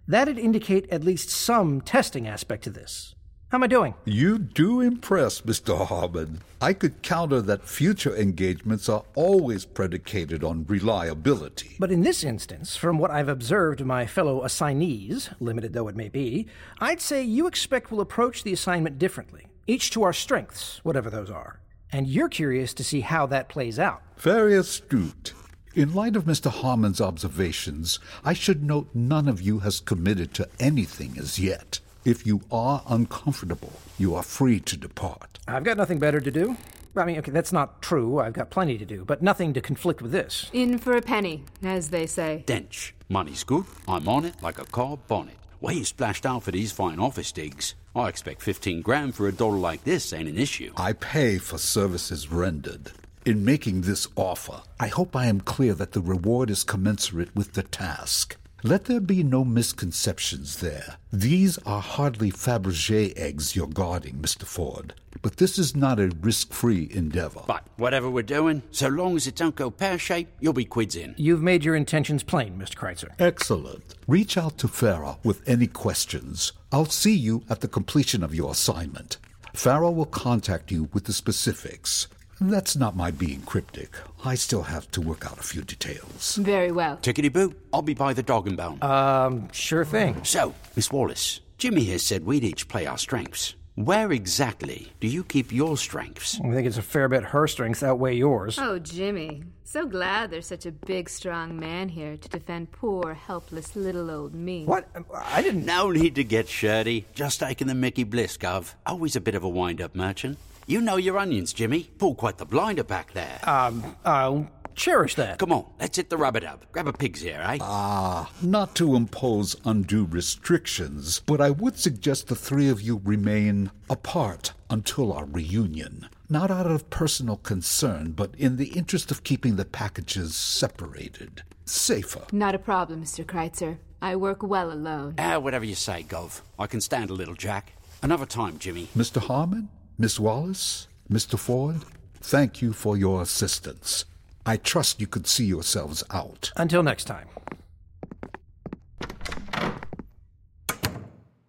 that'd 0.07 0.39
indicate 0.39 0.89
at 0.91 1.03
least 1.03 1.29
some 1.29 1.81
testing 1.81 2.27
aspect 2.27 2.63
to 2.63 2.69
this. 2.69 3.15
How 3.49 3.57
am 3.57 3.63
I 3.63 3.67
doing? 3.67 3.95
You 4.05 4.37
do 4.37 4.79
impress, 4.79 5.41
Mr. 5.41 5.87
Harmon. 5.87 6.41
I 6.61 6.73
could 6.73 7.01
counter 7.01 7.41
that 7.41 7.67
future 7.67 8.15
engagements 8.15 8.87
are 8.87 9.03
always 9.15 9.65
predicated 9.65 10.43
on 10.43 10.65
reliability. 10.67 11.75
But 11.79 11.91
in 11.91 12.01
this 12.01 12.23
instance, 12.23 12.75
from 12.75 12.99
what 12.99 13.09
I've 13.09 13.27
observed 13.27 13.83
my 13.83 14.05
fellow 14.05 14.43
assignees, 14.43 15.31
limited 15.39 15.73
though 15.73 15.87
it 15.87 15.95
may 15.95 16.09
be, 16.09 16.45
I'd 16.79 17.01
say 17.01 17.23
you 17.23 17.47
expect 17.47 17.89
we'll 17.89 18.01
approach 18.01 18.43
the 18.43 18.53
assignment 18.53 18.99
differently, 18.99 19.47
each 19.69 19.91
to 19.91 20.03
our 20.03 20.13
strengths, 20.13 20.79
whatever 20.83 21.09
those 21.09 21.29
are. 21.29 21.59
And 21.91 22.07
you're 22.07 22.29
curious 22.29 22.73
to 22.73 22.83
see 22.83 23.01
how 23.01 23.25
that 23.27 23.49
plays 23.49 23.79
out. 23.79 24.01
Very 24.17 24.55
astute. 24.55 25.33
In 25.75 25.93
light 25.93 26.15
of 26.15 26.25
Mr. 26.25 26.49
Harmon's 26.49 26.99
observations, 26.99 27.99
I 28.25 28.33
should 28.33 28.63
note 28.63 28.89
none 28.93 29.27
of 29.27 29.41
you 29.41 29.59
has 29.59 29.79
committed 29.79 30.33
to 30.33 30.49
anything 30.59 31.15
as 31.17 31.39
yet. 31.39 31.79
If 32.03 32.25
you 32.25 32.41
are 32.51 32.81
uncomfortable, 32.87 33.73
you 33.97 34.15
are 34.15 34.23
free 34.23 34.59
to 34.61 34.77
depart. 34.77 35.39
I've 35.47 35.63
got 35.63 35.77
nothing 35.77 35.99
better 35.99 36.19
to 36.19 36.31
do. 36.31 36.57
I 36.95 37.05
mean, 37.05 37.19
okay, 37.19 37.31
that's 37.31 37.53
not 37.53 37.81
true. 37.81 38.19
I've 38.19 38.33
got 38.33 38.49
plenty 38.49 38.77
to 38.77 38.85
do, 38.85 39.05
but 39.05 39.21
nothing 39.21 39.53
to 39.53 39.61
conflict 39.61 40.01
with 40.01 40.11
this. 40.11 40.49
In 40.51 40.79
for 40.79 40.97
a 40.97 41.01
penny, 41.01 41.43
as 41.63 41.91
they 41.91 42.07
say. 42.07 42.43
Dench. 42.47 42.91
Money's 43.07 43.43
good. 43.43 43.65
I'm 43.87 44.07
on 44.09 44.25
it 44.25 44.41
like 44.41 44.59
a 44.59 44.65
car 44.65 44.97
bonnet. 45.07 45.38
Way 45.61 45.73
you 45.73 45.83
splashed 45.83 46.25
out 46.25 46.43
for 46.43 46.51
these 46.51 46.71
fine 46.71 46.99
office 46.99 47.33
digs. 47.33 47.75
I 47.93 48.07
expect 48.07 48.41
15 48.41 48.81
grand 48.81 49.15
for 49.15 49.27
a 49.27 49.33
dollar 49.33 49.57
like 49.57 49.83
this 49.83 50.13
ain't 50.13 50.29
an 50.29 50.37
issue. 50.37 50.71
I 50.77 50.93
pay 50.93 51.37
for 51.37 51.57
services 51.57 52.31
rendered. 52.31 52.93
In 53.25 53.43
making 53.43 53.81
this 53.81 54.07
offer, 54.15 54.61
I 54.79 54.87
hope 54.87 55.17
I 55.17 55.25
am 55.25 55.41
clear 55.41 55.73
that 55.73 55.91
the 55.91 55.99
reward 55.99 56.49
is 56.49 56.63
commensurate 56.63 57.35
with 57.35 57.53
the 57.53 57.63
task. 57.63 58.37
Let 58.61 58.85
there 58.85 58.99
be 58.99 59.23
no 59.23 59.45
misconceptions 59.45 60.57
there. 60.57 60.97
These 61.13 61.57
are 61.59 61.79
hardly 61.79 62.29
Fabergé 62.29 63.17
eggs 63.17 63.55
you're 63.55 63.67
guarding, 63.67 64.15
Mr. 64.15 64.43
Ford. 64.43 64.93
But 65.21 65.37
this 65.37 65.57
is 65.57 65.77
not 65.77 65.97
a 65.97 66.11
risk 66.19 66.51
free 66.51 66.89
endeavor. 66.91 67.41
But 67.47 67.63
whatever 67.77 68.09
we're 68.09 68.23
doing, 68.23 68.61
so 68.71 68.89
long 68.89 69.15
as 69.15 69.27
it 69.27 69.35
don't 69.37 69.55
go 69.55 69.71
pear 69.71 69.97
shaped, 69.97 70.33
you'll 70.41 70.51
be 70.51 70.65
quids 70.65 70.97
in. 70.97 71.15
You've 71.17 71.41
made 71.41 71.63
your 71.63 71.75
intentions 71.75 72.21
plain, 72.21 72.57
Mr. 72.59 72.75
Kreitzer. 72.75 73.11
Excellent. 73.17 73.95
Reach 74.07 74.37
out 74.37 74.57
to 74.57 74.67
Farah 74.67 75.23
with 75.23 75.41
any 75.47 75.67
questions. 75.67 76.51
I'll 76.69 76.83
see 76.83 77.15
you 77.15 77.43
at 77.49 77.61
the 77.61 77.69
completion 77.69 78.23
of 78.23 78.35
your 78.35 78.51
assignment. 78.51 79.19
Farah 79.53 79.93
will 79.93 80.05
contact 80.05 80.69
you 80.69 80.89
with 80.91 81.05
the 81.05 81.13
specifics. 81.13 82.07
That's 82.41 82.77
not 82.77 82.95
my 82.95 83.11
being 83.11 83.41
cryptic. 83.41 83.95
I 84.23 84.35
still 84.35 84.63
have 84.63 84.89
to 84.91 85.01
work 85.01 85.25
out 85.25 85.39
a 85.39 85.43
few 85.43 85.61
details. 85.61 86.35
Very 86.35 86.71
well. 86.71 86.97
Tickety 86.97 87.31
boo, 87.31 87.53
I'll 87.73 87.81
be 87.81 87.93
by 87.93 88.13
the 88.13 88.23
dog 88.23 88.47
and 88.47 88.55
bone. 88.55 88.81
Um, 88.81 89.51
sure 89.51 89.83
thing. 89.83 90.23
So, 90.23 90.53
Miss 90.75 90.91
Wallis, 90.91 91.41
Jimmy 91.57 91.83
here 91.83 91.99
said 91.99 92.25
we'd 92.25 92.43
each 92.45 92.69
play 92.69 92.85
our 92.85 92.97
strengths. 92.97 93.55
Where 93.75 94.11
exactly 94.11 94.91
do 94.99 95.07
you 95.07 95.23
keep 95.23 95.51
your 95.51 95.77
strengths? 95.77 96.39
I 96.43 96.51
think 96.51 96.67
it's 96.67 96.77
a 96.77 96.81
fair 96.81 97.07
bit 97.07 97.23
her 97.23 97.47
strengths 97.47 97.83
outweigh 97.83 98.15
yours. 98.15 98.57
Oh, 98.59 98.79
Jimmy. 98.79 99.43
So 99.63 99.85
glad 99.85 100.31
there's 100.31 100.47
such 100.47 100.65
a 100.65 100.71
big, 100.71 101.09
strong 101.09 101.57
man 101.57 101.89
here 101.89 102.17
to 102.17 102.29
defend 102.29 102.71
poor, 102.71 103.13
helpless 103.13 103.75
little 103.75 104.09
old 104.09 104.33
me. 104.33 104.65
What? 104.65 104.89
I 105.13 105.41
didn't. 105.41 105.65
No 105.65 105.91
need 105.91 106.15
to 106.15 106.23
get 106.23 106.49
shirty. 106.49 107.05
Just 107.13 107.39
taking 107.39 107.67
the 107.67 107.75
Mickey 107.75 108.03
Bliss, 108.03 108.37
Gov. 108.37 108.73
Always 108.85 109.15
a 109.15 109.21
bit 109.21 109.35
of 109.35 109.43
a 109.43 109.49
wind 109.49 109.79
up 109.79 109.95
merchant. 109.95 110.37
You 110.69 110.81
know 110.81 110.97
your 110.97 111.17
onions, 111.17 111.51
Jimmy. 111.51 111.89
Pull 111.97 112.13
quite 112.13 112.37
the 112.37 112.45
blinder 112.45 112.83
back 112.83 113.13
there. 113.13 113.39
Um, 113.41 113.95
I'll 114.05 114.51
cherish 114.75 115.15
that. 115.15 115.39
Come 115.39 115.51
on, 115.51 115.65
let's 115.79 115.97
hit 115.97 116.11
the 116.11 116.17
rubber 116.17 116.41
dub. 116.41 116.63
Grab 116.71 116.87
a 116.87 116.93
pig's 116.93 117.25
ear, 117.25 117.41
eh? 117.43 117.57
Ah, 117.59 118.29
not 118.43 118.75
to 118.75 118.95
impose 118.95 119.55
undue 119.65 120.05
restrictions, 120.05 121.21
but 121.25 121.41
I 121.41 121.49
would 121.49 121.79
suggest 121.79 122.27
the 122.27 122.35
three 122.35 122.69
of 122.69 122.81
you 122.83 123.01
remain 123.03 123.71
apart 123.89 124.53
until 124.69 125.11
our 125.11 125.25
reunion. 125.25 126.07
Not 126.29 126.51
out 126.51 126.67
of 126.67 126.91
personal 126.91 127.37
concern, 127.37 128.11
but 128.11 128.35
in 128.37 128.57
the 128.57 128.67
interest 128.67 129.09
of 129.09 129.23
keeping 129.23 129.55
the 129.55 129.65
packages 129.65 130.35
separated. 130.35 131.41
Safer. 131.65 132.25
Not 132.31 132.53
a 132.53 132.59
problem, 132.59 133.03
Mr. 133.03 133.25
Kreitzer. 133.25 133.79
I 134.03 134.15
work 134.17 134.43
well 134.43 134.71
alone. 134.71 135.15
Ah, 135.17 135.39
whatever 135.39 135.65
you 135.65 135.73
say, 135.73 136.05
Gov. 136.07 136.41
I 136.59 136.67
can 136.67 136.79
stand 136.79 137.09
a 137.09 137.13
little 137.15 137.33
Jack. 137.33 137.73
Another 138.03 138.27
time, 138.27 138.59
Jimmy. 138.59 138.87
Mr. 138.95 139.19
Harmon, 139.19 139.69
Miss 140.01 140.17
Wallis, 140.17 140.87
Mr. 141.11 141.37
Ford, 141.37 141.83
thank 142.21 142.61
you 142.61 142.71
for 142.71 142.95
your 142.95 143.21
assistance. 143.21 144.05
I 144.45 144.55
trust 144.55 145.01
you 145.01 145.07
could 145.07 145.27
see 145.27 145.43
yourselves 145.43 146.05
out. 146.09 146.53
Until 146.55 146.83
next 146.83 147.03
time. 147.03 147.27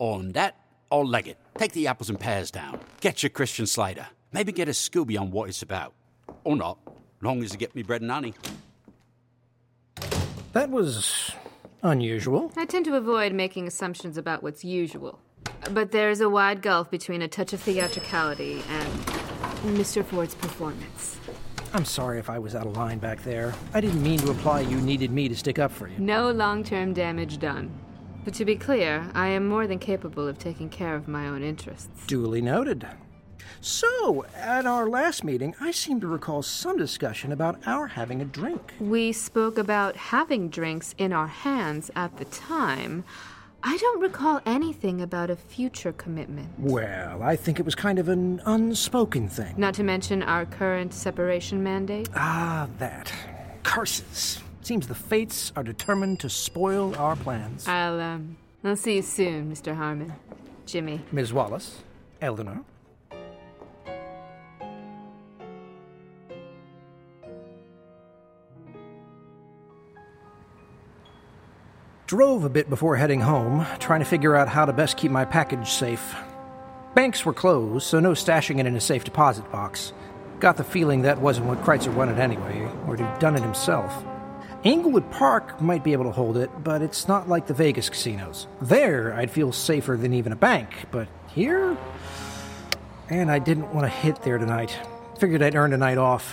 On 0.01 0.33
that, 0.33 0.57
I'll 0.91 1.07
leg 1.07 1.29
it. 1.29 1.39
Take 1.59 1.71
the 1.75 1.87
apples 1.87 2.11
and 2.11 2.19
pears 2.19 2.51
down. 2.51 2.81
Get 3.01 3.23
your 3.23 3.31
Christian 3.31 3.69
Slater. 3.69 4.09
Maybe 4.33 4.51
get 4.51 4.67
a 4.67 4.73
Scooby 4.73 5.17
on 5.17 5.31
what 5.31 5.49
it's 5.49 5.63
about. 5.63 5.95
Or 6.43 6.57
not, 6.57 6.79
long 7.21 7.45
as 7.45 7.53
you 7.53 7.57
get 7.57 7.77
me 7.77 7.85
bread 7.85 8.03
and 8.03 8.11
honey. 8.11 8.35
That 10.55 10.71
was 10.71 11.31
unusual. 11.85 12.51
I 12.57 12.65
tend 12.65 12.85
to 12.87 12.97
avoid 12.97 13.33
making 13.33 13.69
assumptions 13.69 14.19
about 14.19 14.43
what's 14.43 14.65
usual. 14.65 15.21
But 15.71 15.93
there's 15.93 16.21
a 16.21 16.29
wide 16.29 16.63
gulf 16.63 16.91
between 16.91 17.23
a 17.23 17.29
touch 17.29 17.53
of 17.53 17.61
theatricality 17.61 18.63
and 18.69 18.89
Mr. 19.77 20.05
Ford's 20.05 20.35
performance. 20.35 21.19
I'm 21.73 21.85
sorry 21.85 22.19
if 22.19 22.29
I 22.29 22.39
was 22.39 22.55
out 22.55 22.67
of 22.67 22.77
line 22.77 22.99
back 22.99 23.23
there. 23.23 23.55
I 23.75 23.81
didn't 23.81 24.03
mean 24.03 24.19
to 24.21 24.31
imply 24.31 24.61
you 24.61 24.81
needed 24.81 25.13
me 25.13 25.29
to 25.29 25.37
stick 25.37 25.59
up 25.59 25.71
for 25.71 25.87
you. 25.87 25.99
No 25.99 26.31
long 26.31 26.65
term 26.65 26.93
damage 26.93 27.39
done. 27.39 27.71
But 28.25 28.35
to 28.35 28.45
be 28.45 28.57
clear, 28.57 29.09
I 29.15 29.29
am 29.29 29.49
more 29.49 29.67
than 29.67 29.79
capable 29.79 30.27
of 30.27 30.39
taking 30.39 30.69
care 30.69 30.95
of 30.95 31.09
my 31.09 31.29
own 31.29 31.43
interests. 31.43 32.07
Duly 32.07 32.43
noted. 32.43 32.87
So, 33.61 34.25
at 34.35 34.67
our 34.67 34.89
last 34.89 35.23
meeting, 35.23 35.55
I 35.61 35.71
seem 35.71 36.01
to 36.01 36.07
recall 36.07 36.43
some 36.43 36.77
discussion 36.77 37.31
about 37.31 37.59
our 37.67 37.87
having 37.87 38.21
a 38.21 38.25
drink. 38.25 38.75
We 38.81 39.13
spoke 39.13 39.59
about 39.59 39.97
having 39.97 40.49
drinks 40.49 40.95
in 40.99 41.13
our 41.13 41.27
hands 41.27 41.91
at 41.95 42.17
the 42.17 42.25
time. 42.27 43.05
I 43.63 43.77
don't 43.77 44.01
recall 44.01 44.41
anything 44.47 45.03
about 45.03 45.29
a 45.31 45.37
future 45.37 45.93
commitment. 45.93 46.49
Well, 46.59 47.23
I 47.23 47.37
think 47.37 47.59
it 47.61 47.65
was 47.65 47.75
kind 47.75 47.99
of 47.99 48.09
an 48.09 48.41
unspoken 48.47 49.29
thing. 49.29 49.55
Not 49.57 49.75
to 49.75 49.83
mention 49.83 50.23
our 50.23 50.47
current 50.47 50.95
separation 50.95 51.63
mandate. 51.63 52.09
Ah, 52.15 52.69
that. 52.79 53.13
Curses. 53.63 54.41
Seems 54.63 54.87
the 54.87 54.95
fates 54.95 55.53
are 55.57 55.63
determined 55.63 56.21
to 56.21 56.31
spoil 56.31 56.95
our 56.97 57.17
plans. 57.17 57.67
I'll, 57.69 58.01
um, 58.01 58.37
I'll 58.65 58.77
see 58.77 58.97
you 58.97 59.03
soon, 59.03 59.53
Mr. 59.53 59.75
Harmon. 59.77 60.13
Jimmy. 60.67 61.01
Ms. 61.13 61.33
Wallis, 61.33 61.83
Eleanor. 62.23 62.65
Drove 72.11 72.43
a 72.43 72.51
bit 72.51 72.69
before 72.69 72.97
heading 72.97 73.21
home, 73.21 73.65
trying 73.79 74.01
to 74.01 74.05
figure 74.05 74.35
out 74.35 74.49
how 74.49 74.65
to 74.65 74.73
best 74.73 74.97
keep 74.97 75.13
my 75.13 75.25
package 75.25 75.71
safe. 75.71 76.17
Banks 76.93 77.25
were 77.25 77.33
closed, 77.33 77.87
so 77.87 78.01
no 78.01 78.15
stashing 78.15 78.59
it 78.59 78.67
in 78.67 78.75
a 78.75 78.81
safe 78.81 79.05
deposit 79.05 79.49
box. 79.53 79.93
Got 80.41 80.57
the 80.57 80.65
feeling 80.65 81.03
that 81.03 81.21
wasn't 81.21 81.47
what 81.47 81.63
Kreitzer 81.63 81.95
wanted 81.95 82.19
anyway, 82.19 82.69
or 82.89 82.97
he'd 82.97 83.19
done 83.21 83.37
it 83.37 83.43
himself. 83.43 84.05
Inglewood 84.65 85.09
Park 85.13 85.63
might 85.63 85.85
be 85.85 85.93
able 85.93 86.03
to 86.03 86.11
hold 86.11 86.37
it, 86.37 86.51
but 86.65 86.83
it's 86.83 87.07
not 87.07 87.29
like 87.29 87.47
the 87.47 87.55
Vegas 87.55 87.89
casinos. 87.89 88.49
There, 88.61 89.15
I'd 89.15 89.31
feel 89.31 89.53
safer 89.53 89.97
than 89.97 90.13
even 90.13 90.33
a 90.33 90.37
bank, 90.37 90.87
but 90.91 91.07
here? 91.29 91.77
And 93.09 93.31
I 93.31 93.39
didn't 93.39 93.73
want 93.73 93.85
to 93.85 93.89
hit 93.89 94.21
there 94.23 94.39
tonight. 94.39 94.77
Figured 95.21 95.43
I'd 95.43 95.55
earn 95.55 95.73
a 95.75 95.79
night 95.79 95.99
off. 95.99 96.33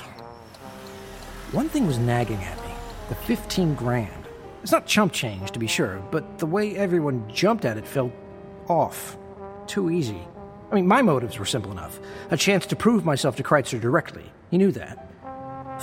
One 1.51 1.69
thing 1.69 1.85
was 1.85 1.99
nagging 1.99 2.41
at 2.41 2.59
me 2.65 2.73
the 3.09 3.15
15 3.15 3.75
grand. 3.75 4.16
It's 4.67 4.73
not 4.73 4.85
chump 4.85 5.13
change, 5.13 5.51
to 5.51 5.59
be 5.59 5.65
sure, 5.65 6.03
but 6.11 6.39
the 6.39 6.45
way 6.45 6.75
everyone 6.75 7.25
jumped 7.33 7.63
at 7.63 7.77
it 7.77 7.87
felt 7.87 8.11
off. 8.67 9.15
Too 9.65 9.89
easy. 9.89 10.19
I 10.69 10.75
mean, 10.75 10.85
my 10.85 11.01
motives 11.01 11.39
were 11.39 11.45
simple 11.45 11.71
enough 11.71 12.01
a 12.31 12.35
chance 12.35 12.65
to 12.65 12.75
prove 12.75 13.05
myself 13.05 13.37
to 13.37 13.43
Kreitzer 13.43 13.79
directly. 13.79 14.25
He 14.51 14.57
knew 14.57 14.73
that. 14.73 15.09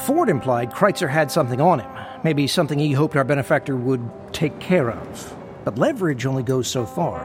Ford 0.01 0.29
implied 0.29 0.71
Kreitzer 0.71 1.09
had 1.09 1.31
something 1.31 1.63
on 1.63 1.81
him, 1.81 1.91
maybe 2.25 2.47
something 2.47 2.79
he 2.79 2.93
hoped 2.93 3.17
our 3.17 3.25
benefactor 3.25 3.75
would 3.75 4.07
take 4.35 4.61
care 4.61 4.91
of. 4.91 5.35
But 5.65 5.79
leverage 5.79 6.27
only 6.27 6.43
goes 6.43 6.69
so 6.69 6.85
far. 6.85 7.25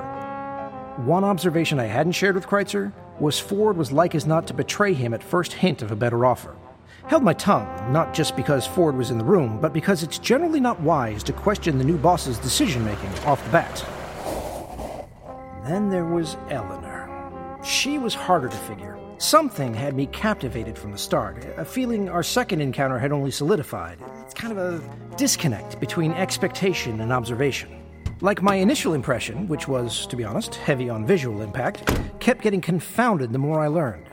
One 1.03 1.25
observation 1.25 1.77
I 1.77 1.87
hadn't 1.87 2.13
shared 2.13 2.35
with 2.35 2.47
Kreitzer 2.47 2.93
was 3.19 3.37
Ford 3.37 3.75
was 3.75 3.91
like 3.91 4.15
as 4.15 4.25
not 4.25 4.47
to 4.47 4.53
betray 4.53 4.93
him 4.93 5.13
at 5.13 5.21
first 5.21 5.51
hint 5.51 5.81
of 5.81 5.91
a 5.91 5.97
better 5.97 6.25
offer. 6.25 6.55
Held 7.07 7.23
my 7.23 7.33
tongue, 7.33 7.91
not 7.91 8.13
just 8.13 8.35
because 8.35 8.67
Ford 8.67 8.95
was 8.95 9.11
in 9.11 9.17
the 9.17 9.23
room, 9.23 9.59
but 9.59 9.73
because 9.73 10.03
it's 10.03 10.19
generally 10.19 10.59
not 10.59 10.79
wise 10.81 11.23
to 11.23 11.33
question 11.33 11.77
the 11.77 11.83
new 11.83 11.97
boss's 11.97 12.37
decision 12.37 12.85
making 12.85 13.09
off 13.25 13.43
the 13.43 13.51
bat. 13.51 13.85
Then 15.65 15.89
there 15.89 16.05
was 16.05 16.37
Eleanor. 16.49 17.59
She 17.63 17.97
was 17.97 18.13
harder 18.13 18.49
to 18.49 18.57
figure. 18.57 18.97
Something 19.17 19.73
had 19.73 19.95
me 19.95 20.05
captivated 20.07 20.77
from 20.77 20.91
the 20.91 20.97
start, 20.97 21.45
a 21.57 21.65
feeling 21.65 22.09
our 22.09 22.23
second 22.23 22.61
encounter 22.61 22.97
had 22.97 23.11
only 23.11 23.31
solidified. 23.31 23.99
It's 24.23 24.33
kind 24.33 24.57
of 24.57 24.57
a 24.57 25.15
disconnect 25.17 25.79
between 25.79 26.13
expectation 26.13 27.01
and 27.01 27.11
observation. 27.11 27.83
Like 28.21 28.41
my 28.41 28.55
initial 28.55 28.93
impression, 28.93 29.47
which 29.47 29.67
was, 29.67 30.05
to 30.07 30.15
be 30.15 30.23
honest, 30.23 30.55
heavy 30.55 30.89
on 30.89 31.05
visual 31.05 31.41
impact, 31.41 31.89
kept 32.19 32.41
getting 32.41 32.61
confounded 32.61 33.31
the 33.31 33.39
more 33.39 33.59
I 33.59 33.67
learned. 33.67 34.08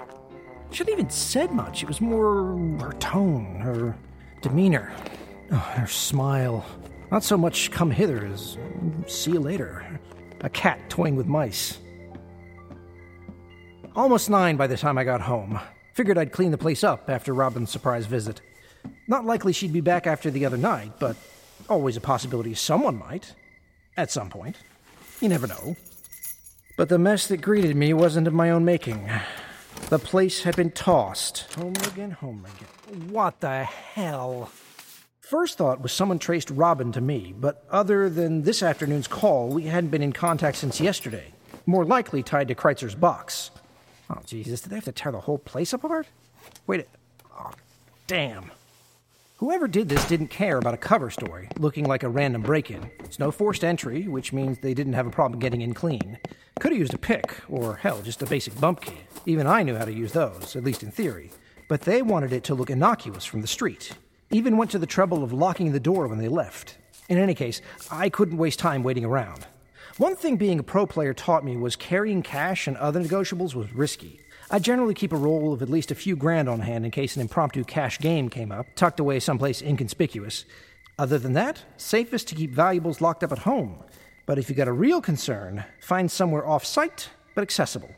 She 0.71 0.79
hadn't 0.79 0.93
even 0.93 1.11
said 1.11 1.53
much. 1.53 1.83
It 1.83 1.89
was 1.89 2.01
more 2.01 2.57
her 2.81 2.93
tone, 2.99 3.61
her 3.61 3.97
demeanor, 4.43 4.93
oh, 5.53 5.57
her 5.57 5.87
smile. 5.87 6.65
Not 7.11 7.25
so 7.25 7.37
much 7.37 7.71
come 7.71 7.91
hither 7.91 8.27
as 8.27 8.59
see 9.07 9.33
you 9.33 9.41
later. 9.41 10.01
A 10.41 10.51
cat 10.51 10.91
toying 10.91 11.17
with 11.17 11.27
mice. 11.27 11.79
Almost 13.95 14.29
nine 14.29 14.57
by 14.57 14.67
the 14.67 14.77
time 14.77 14.99
I 14.99 15.05
got 15.05 15.23
home. 15.23 15.59
Figured 15.95 16.19
I'd 16.19 16.33
clean 16.33 16.51
the 16.51 16.59
place 16.59 16.85
up 16.85 17.09
after 17.09 17.33
Robin's 17.33 17.71
surprise 17.71 18.05
visit. 18.05 18.43
Not 19.09 19.25
likely 19.25 19.53
she'd 19.53 19.73
be 19.73 19.81
back 19.81 20.07
after 20.07 20.31
the 20.31 20.45
other 20.45 20.59
night, 20.59 20.99
but 20.99 21.17
always 21.69 21.97
a 21.97 22.01
possibility 22.01 22.53
someone 22.55 22.99
might. 22.99 23.35
At 23.97 24.11
some 24.11 24.29
point. 24.29 24.59
You 25.23 25.31
never 25.31 25.47
know. 25.47 25.77
But 26.77 26.91
the 26.91 26.99
mess 26.99 27.29
that 27.29 27.41
greeted 27.41 27.75
me 27.75 27.95
wasn't 27.95 28.27
of 28.27 28.35
my 28.35 28.51
own 28.51 28.67
making. 28.67 29.09
The 29.89 29.99
place 29.99 30.43
had 30.43 30.57
been 30.57 30.73
tossed. 30.73 31.53
Home 31.55 31.75
again, 31.87 32.11
home 32.11 32.45
again. 32.45 33.09
What 33.09 33.41
the 33.41 33.65
hell? 33.65 34.51
First 35.21 35.59
thought 35.59 35.81
was 35.81 35.93
someone 35.93 36.19
traced 36.19 36.51
Robin 36.51 36.93
to 36.93 37.01
me, 37.01 37.35
but 37.37 37.65
other 37.71 38.09
than 38.09 38.43
this 38.43 38.63
afternoon's 38.63 39.09
call, 39.09 39.49
we 39.49 39.65
hadn't 39.65 39.91
been 39.91 40.03
in 40.03 40.13
contact 40.13 40.57
since 40.57 40.81
yesterday. 40.81 41.33
More 41.67 41.85
likely 41.85 42.23
tied 42.23 42.49
to 42.49 42.55
Kreitzer's 42.55 42.95
box. 42.95 43.51
Oh, 44.09 44.21
Jesus, 44.25 44.61
did 44.61 44.71
they 44.71 44.77
have 44.77 44.85
to 44.85 44.93
tear 44.93 45.13
the 45.13 45.21
whole 45.21 45.39
place 45.39 45.73
apart? 45.73 46.07
Wait, 46.67 46.87
oh, 47.37 47.51
damn. 48.07 48.53
Whoever 49.39 49.69
did 49.69 49.89
this 49.89 50.07
didn't 50.07 50.29
care 50.29 50.59
about 50.59 50.75
a 50.75 50.79
cover 50.79 51.11
story, 51.11 51.49
looking 51.59 51.85
like 51.85 52.03
a 52.03 52.09
random 52.09 52.43
break 52.43 52.71
in. 52.71 52.91
It's 53.01 53.19
no 53.19 53.31
forced 53.31 53.65
entry, 53.65 54.09
which 54.09 54.33
means 54.33 54.59
they 54.59 54.75
didn't 54.75 54.95
have 54.95 55.07
a 55.07 55.11
problem 55.11 55.41
getting 55.41 55.61
in 55.61 55.75
clean. 55.75 56.19
Could 56.59 56.73
have 56.73 56.79
used 56.81 56.95
a 56.95 56.99
pick, 56.99 57.37
or 57.51 57.77
hell, 57.77 58.01
just 58.01 58.23
a 58.23 58.27
basic 58.27 58.59
bump 58.59 58.81
key. 58.81 58.97
Even 59.27 59.47
I 59.47 59.63
knew 59.63 59.77
how 59.77 59.85
to 59.85 59.93
use 59.93 60.13
those, 60.13 60.57
at 60.57 60.65
least 60.65 60.83
in 60.83 60.91
theory. 60.91 61.31
But 61.69 61.83
they 61.83 62.01
wanted 62.01 62.33
it 62.33 62.45
to 62.45 62.55
look 62.55 62.71
innocuous 62.71 63.27
from 63.27 63.43
the 63.43 63.47
street. 63.47 63.93
Even 64.31 64.57
went 64.57 64.71
to 64.71 64.79
the 64.79 64.87
trouble 64.87 65.23
of 65.23 65.35
locking 65.35 65.73
the 65.73 65.81
door 65.81 66.09
when 66.09 66.19
they 66.19 66.29
left. 66.29 66.79
In 67.11 67.19
any 67.19 67.35
case, 67.35 67.61
I 67.91 68.09
couldn't 68.09 68.39
waste 68.39 68.59
time 68.59 68.83
waiting 68.83 69.05
around. 69.05 69.47
One 69.99 70.17
thing 70.17 70.39
being 70.39 70.59
a 70.59 70.63
pro 70.63 70.87
player 70.87 71.13
taught 71.13 71.45
me 71.45 71.59
was 71.59 71.77
carrying 71.77 72.23
cash 72.23 72.67
and 72.67 72.77
other 72.79 73.01
negotiables 73.01 73.55
was 73.55 73.75
risky. 73.75 74.21
I 74.51 74.59
generally 74.59 74.95
keep 74.95 75.13
a 75.13 75.17
roll 75.17 75.53
of 75.53 75.61
at 75.61 75.69
least 75.69 75.91
a 75.91 75.95
few 75.95 76.17
grand 76.17 76.49
on 76.49 76.61
hand 76.61 76.87
in 76.87 76.91
case 76.91 77.17
an 77.17 77.23
impromptu 77.23 77.65
cash 77.65 77.99
game 77.99 78.31
came 78.31 78.51
up, 78.51 78.67
tucked 78.77 78.99
away 78.99 79.21
someplace 79.21 79.61
inconspicuous. 79.61 80.47
Other 80.99 81.19
than 81.19 81.35
that, 81.35 81.65
safest 81.77 82.29
to 82.29 82.35
keep 82.35 82.53
valuables 82.53 83.03
locked 83.03 83.23
up 83.23 83.33
at 83.33 83.41
home. 83.41 83.85
But 84.27 84.39
if 84.39 84.51
you 84.51 84.57
got 84.57 84.67
a 84.67 84.73
real 84.73 85.01
concern, 85.01 85.65
find 85.81 86.11
somewhere 86.11 86.47
off 86.47 86.65
site 86.65 87.11
but 87.37 87.43
accessible. 87.43 87.91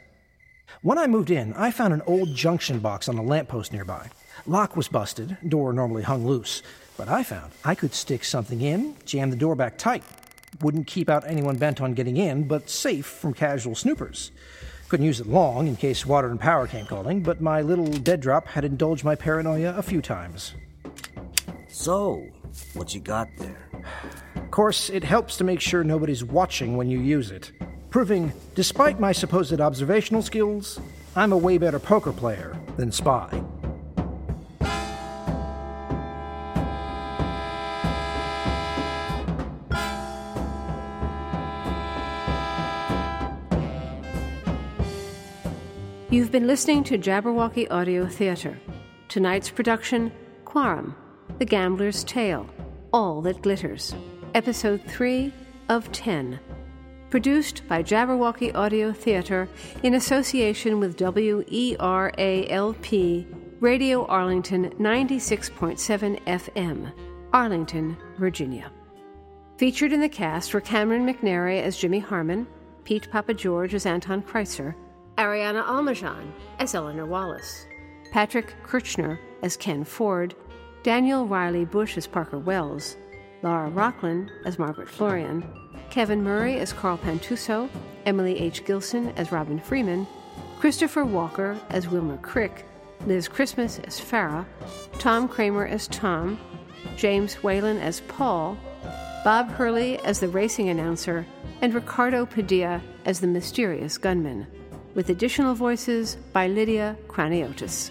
When 0.83 0.99
I 0.99 1.07
moved 1.07 1.31
in, 1.31 1.55
I 1.55 1.71
found 1.71 1.95
an 1.95 2.03
old 2.07 2.35
junction 2.35 2.81
box 2.81 3.09
on 3.09 3.17
a 3.17 3.23
lamppost 3.23 3.73
nearby. 3.73 4.11
Lock 4.47 4.77
was 4.77 4.89
busted, 4.89 5.39
door 5.49 5.73
normally 5.73 6.03
hung 6.03 6.27
loose, 6.27 6.63
but 6.99 7.09
I 7.09 7.23
found 7.23 7.53
I 7.65 7.75
could 7.75 7.95
stick 7.95 8.25
something 8.25 8.61
in, 8.61 8.95
jam 9.07 9.31
the 9.31 9.37
door 9.37 9.55
back 9.55 9.79
tight. 9.79 10.05
Wouldn't 10.61 10.87
keep 10.87 11.09
out 11.09 11.27
anyone 11.27 11.57
bent 11.57 11.81
on 11.81 11.95
getting 11.95 12.19
in, 12.19 12.47
but 12.47 12.69
safe 12.69 13.07
from 13.07 13.33
casual 13.33 13.75
snoopers. 13.75 14.31
Couldn't 14.89 15.07
use 15.07 15.21
it 15.21 15.27
long 15.27 15.67
in 15.67 15.77
case 15.77 16.05
water 16.05 16.31
and 16.31 16.41
power 16.41 16.67
came 16.67 16.87
calling, 16.87 17.23
but 17.23 17.41
my 17.41 17.63
little 17.63 17.87
dead 17.87 18.21
drop 18.21 18.47
had 18.47 18.65
indulged 18.65 19.05
my 19.05 19.15
paranoia 19.15 19.75
a 19.77 19.83
few 19.83 20.03
times. 20.03 20.55
So, 21.69 22.27
what 22.75 22.95
you 22.95 23.01
got 23.01 23.29
there? 23.39 23.69
Of 24.59 24.63
course, 24.63 24.91
it 24.91 25.05
helps 25.05 25.37
to 25.37 25.45
make 25.45 25.61
sure 25.61 25.85
nobody's 25.85 26.25
watching 26.25 26.77
when 26.77 26.91
you 26.91 26.99
use 26.99 27.31
it, 27.31 27.53
proving, 27.91 28.33
despite 28.57 28.99
my 28.99 29.13
supposed 29.13 29.61
observational 29.61 30.21
skills, 30.21 30.81
I'm 31.15 31.31
a 31.31 31.37
way 31.37 31.59
better 31.59 31.79
poker 31.79 32.13
player 32.13 32.59
than 32.77 32.91
spy. 32.91 33.41
You've 46.11 46.33
been 46.33 46.49
listening 46.49 46.83
to 46.83 46.99
Jabberwocky 46.99 47.69
Audio 47.71 48.09
Theater. 48.09 48.59
Tonight's 49.07 49.51
production 49.51 50.11
Quorum, 50.45 50.97
The 51.39 51.45
Gambler's 51.45 52.03
Tale, 52.03 52.51
All 52.93 53.23
That 53.23 53.41
Glitters, 53.41 53.95
Episode 54.35 54.83
3 54.85 55.33
of 55.71 55.91
10. 55.91 56.39
Produced 57.09 57.67
by 57.67 57.83
Jabberwocky 57.83 58.55
Audio 58.55 58.93
Theater 58.93 59.49
in 59.83 59.95
association 59.95 60.79
with 60.79 60.99
WERALP 60.99 61.67
Radio 63.61 64.07
Arlington 64.07 64.71
96.7 64.79 66.21
FM, 66.25 66.93
Arlington, 67.33 67.97
Virginia. 68.19 68.71
Featured 69.57 69.93
in 69.93 70.01
the 70.01 70.09
cast 70.09 70.53
were 70.53 70.61
Cameron 70.61 71.07
McNary 71.07 71.63
as 71.63 71.79
Jimmy 71.79 71.99
Harmon, 71.99 72.47
Pete 72.85 73.11
Papa 73.11 73.33
George 73.33 73.75
as 73.75 73.87
Anton 73.87 74.23
Kreitzer, 74.23 74.75
Ariana 75.17 75.65
Almajan 75.65 76.31
as 76.59 76.75
Eleanor 76.75 77.07
Wallis, 77.07 77.67
Patrick 78.13 78.55
Kirchner 78.63 79.19
as 79.43 79.57
Ken 79.57 79.85
Ford, 79.85 80.35
Daniel 80.83 81.27
Riley 81.27 81.65
Bush 81.65 81.97
as 81.97 82.07
Parker 82.07 82.39
Wells, 82.39 82.97
Laura 83.43 83.71
Rocklin 83.71 84.31
as 84.45 84.59
Margaret 84.59 84.89
Florian, 84.89 85.45
Kevin 85.91 86.23
Murray 86.23 86.59
as 86.59 86.73
Carl 86.73 86.99
Pantuso, 86.99 87.69
Emily 88.05 88.39
H. 88.39 88.65
Gilson 88.65 89.11
as 89.17 89.33
Robin 89.33 89.59
Freeman, 89.61 90.07
Christopher 90.59 91.05
Walker 91.05 91.59
as 91.71 91.89
Wilmer 91.89 92.19
Crick, 92.19 92.65
Liz 93.07 93.29
Christmas 93.29 93.79
as 93.81 94.01
Farah, 94.01 94.45
Tom 94.99 95.29
Kramer 95.29 95.67
as 95.67 95.87
Tom, 95.89 96.39
James 96.97 97.35
Whalen 97.43 97.79
as 97.79 98.01
Paul, 98.03 98.59
Bob 99.25 99.49
Hurley 99.51 99.99
as 100.01 100.21
the 100.21 100.29
racing 100.29 100.69
announcer, 100.69 101.25
and 101.63 101.75
Ricardo 101.75 102.27
Padilla 102.27 102.83
as 103.05 103.21
the 103.21 103.27
mysterious 103.27 103.99
gunman 103.99 104.47
with 104.95 105.11
additional 105.11 105.55
voices 105.55 106.17
by 106.33 106.49
Lydia 106.49 106.97
Craniotis. 107.07 107.91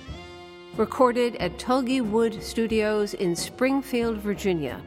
Recorded 0.75 1.35
at 1.37 1.57
Tulgey 1.57 2.01
Wood 2.01 2.43
Studios 2.43 3.13
in 3.13 3.35
Springfield, 3.35 4.17
Virginia, 4.17 4.81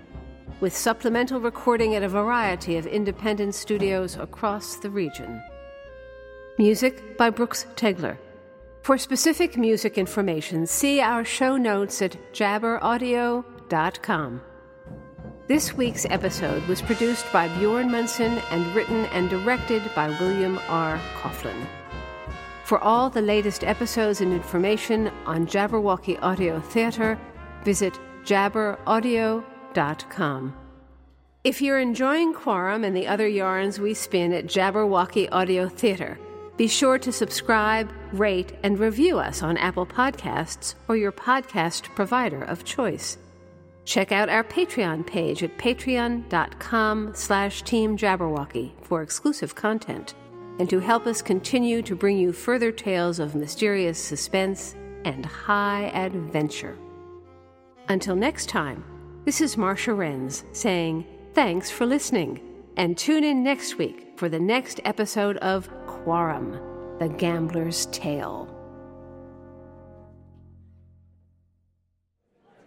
with 0.60 0.76
supplemental 0.76 1.40
recording 1.40 1.94
at 1.94 2.02
a 2.02 2.08
variety 2.08 2.76
of 2.76 2.86
independent 2.86 3.54
studios 3.54 4.16
across 4.16 4.76
the 4.76 4.90
region. 4.90 5.42
Music 6.58 7.16
by 7.16 7.30
Brooks 7.30 7.66
Tegler. 7.76 8.18
For 8.82 8.98
specific 8.98 9.56
music 9.56 9.98
information, 9.98 10.66
see 10.66 11.00
our 11.00 11.24
show 11.24 11.56
notes 11.56 12.02
at 12.02 12.16
jabberaudio.com. 12.32 14.42
This 15.46 15.76
week's 15.76 16.06
episode 16.06 16.66
was 16.68 16.80
produced 16.80 17.26
by 17.32 17.48
Bjorn 17.58 17.90
Munson 17.90 18.38
and 18.50 18.74
written 18.74 19.04
and 19.06 19.28
directed 19.28 19.82
by 19.94 20.08
William 20.20 20.58
R. 20.68 20.98
Coughlin. 21.20 21.66
For 22.64 22.78
all 22.78 23.10
the 23.10 23.22
latest 23.22 23.64
episodes 23.64 24.20
and 24.20 24.32
information 24.32 25.10
on 25.26 25.46
Jabberwocky 25.46 26.22
Audio 26.22 26.60
Theater, 26.60 27.18
visit 27.64 27.98
jabberaudio.com. 28.24 29.49
If 31.42 31.62
you're 31.62 31.78
enjoying 31.78 32.34
Quorum 32.34 32.84
and 32.84 32.94
the 32.94 33.06
other 33.06 33.26
yarns 33.26 33.78
we 33.78 33.94
spin 33.94 34.32
at 34.32 34.46
Jabberwocky 34.46 35.28
Audio 35.32 35.68
Theater, 35.68 36.18
be 36.56 36.68
sure 36.68 36.98
to 36.98 37.10
subscribe, 37.10 37.90
rate, 38.12 38.52
and 38.62 38.78
review 38.78 39.18
us 39.18 39.42
on 39.42 39.56
Apple 39.56 39.86
Podcasts 39.86 40.74
or 40.88 40.96
your 40.96 41.12
podcast 41.12 41.94
provider 41.94 42.42
of 42.42 42.64
choice. 42.64 43.16
Check 43.86 44.12
out 44.12 44.28
our 44.28 44.44
Patreon 44.44 45.06
page 45.06 45.42
at 45.42 45.56
patreon.com 45.56 47.12
slash 47.14 47.62
teamjabberwocky 47.62 48.72
for 48.82 49.00
exclusive 49.00 49.54
content 49.54 50.14
and 50.58 50.68
to 50.68 50.78
help 50.78 51.06
us 51.06 51.22
continue 51.22 51.80
to 51.80 51.96
bring 51.96 52.18
you 52.18 52.32
further 52.32 52.70
tales 52.70 53.18
of 53.18 53.34
mysterious 53.34 53.98
suspense 53.98 54.74
and 55.06 55.24
high 55.24 55.84
adventure. 55.94 56.76
Until 57.88 58.14
next 58.14 58.50
time, 58.50 58.84
this 59.24 59.40
is 59.40 59.56
Marcia 59.56 59.90
Renz 59.90 60.44
saying 60.54 61.06
thanks 61.34 61.70
for 61.70 61.86
listening, 61.86 62.40
and 62.76 62.96
tune 62.96 63.24
in 63.24 63.42
next 63.42 63.76
week 63.78 64.12
for 64.16 64.28
the 64.28 64.40
next 64.40 64.80
episode 64.84 65.36
of 65.38 65.68
Quorum, 65.86 66.58
The 66.98 67.08
Gambler's 67.08 67.86
Tale. 67.86 68.56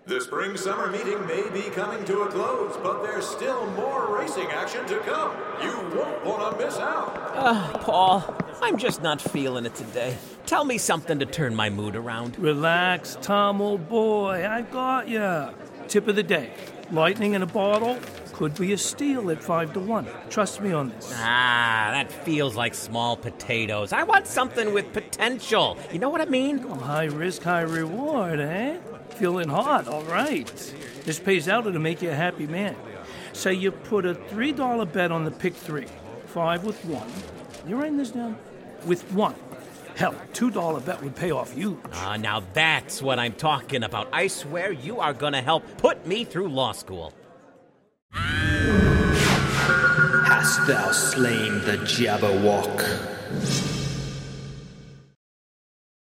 The 0.06 0.20
spring 0.20 0.58
summer 0.58 0.92
meeting 0.92 1.26
may 1.28 1.50
be 1.50 1.70
coming 1.70 2.04
to 2.06 2.24
a 2.24 2.28
close, 2.28 2.76
but 2.84 3.04
there's 3.04 3.26
still 3.26 3.66
more 3.72 4.14
racing 4.18 4.48
action 4.48 4.86
to 4.88 5.00
come. 5.00 5.32
You 5.62 5.72
won't 5.98 6.26
want 6.26 6.60
to 6.60 6.66
miss 6.66 6.78
out. 6.78 7.14
Ah, 7.36 7.72
uh, 7.74 7.78
Paul, 7.78 8.36
I'm 8.62 8.78
just 8.78 9.02
not 9.02 9.22
feeling 9.22 9.66
it 9.66 9.76
today. 9.76 10.18
Tell 10.46 10.66
me 10.66 10.78
something 10.78 11.20
to 11.20 11.26
turn 11.26 11.56
my 11.56 11.70
mood 11.70 11.96
around. 11.96 12.38
Relax, 12.38 13.18
Tom, 13.22 13.62
old 13.62 13.88
boy. 13.88 14.46
I 14.46 14.64
got 14.64 15.08
ya. 15.08 15.52
Tip 15.88 16.08
of 16.08 16.16
the 16.16 16.24
day 16.24 16.52
lightning 16.92 17.34
in 17.34 17.42
a 17.42 17.48
bottle 17.48 17.98
could 18.34 18.56
be 18.56 18.74
a 18.74 18.78
steal 18.78 19.30
at 19.30 19.44
5 19.44 19.74
to 19.74 19.80
1. 19.80 20.08
Trust 20.30 20.62
me 20.62 20.72
on 20.72 20.90
this. 20.90 21.12
Ah, 21.16 21.90
that 21.92 22.12
feels 22.12 22.56
like 22.56 22.74
small 22.74 23.16
potatoes. 23.16 23.94
I 23.94 24.04
want 24.04 24.28
something 24.28 24.74
with 24.74 24.92
potential. 24.92 25.78
You 25.92 26.00
know 26.00 26.10
what 26.10 26.22
I 26.22 26.26
mean? 26.26 26.58
High 26.58 27.06
risk, 27.06 27.44
high 27.44 27.62
reward, 27.62 28.40
eh? 28.40 28.78
Feeling 29.10 29.50
hot, 29.50 29.88
all 29.88 30.04
right. 30.04 30.48
This 31.06 31.20
pays 31.20 31.48
out 31.48 31.62
to 31.62 31.80
make 31.80 32.02
you 32.02 32.10
a 32.10 32.16
happy 32.16 32.48
man. 32.48 32.76
Say 33.34 33.54
you 33.54 33.72
put 33.72 34.06
a 34.06 34.16
$3 34.16 34.92
bet 34.92 35.12
on 35.12 35.26
the 35.26 35.32
pick 35.32 35.56
three, 35.56 35.88
five 36.26 36.64
with 36.64 36.84
one. 36.86 37.10
You 37.68 37.76
writing 37.76 37.98
this 37.98 38.12
down? 38.12 38.38
With 38.86 39.12
one. 39.14 39.36
Hell, 39.96 40.16
$2 40.34 40.86
bet 40.86 41.04
would 41.04 41.16
pay 41.16 41.32
off 41.32 41.54
huge. 41.54 41.78
Ah, 41.94 42.18
now 42.18 42.42
that's 42.54 43.02
what 43.02 43.20
I'm 43.20 43.34
talking 43.34 43.84
about. 43.84 44.08
I 44.12 44.28
swear 44.28 44.72
you 44.72 45.00
are 45.00 45.14
gonna 45.14 45.42
help 45.42 45.64
put 45.78 46.06
me 46.08 46.24
through 46.24 46.50
law 46.50 46.72
school. 46.72 47.14
Hast 50.26 50.68
thou 50.68 50.92
slain 50.92 51.62
the 51.62 51.78
Jabberwock? 51.78 53.73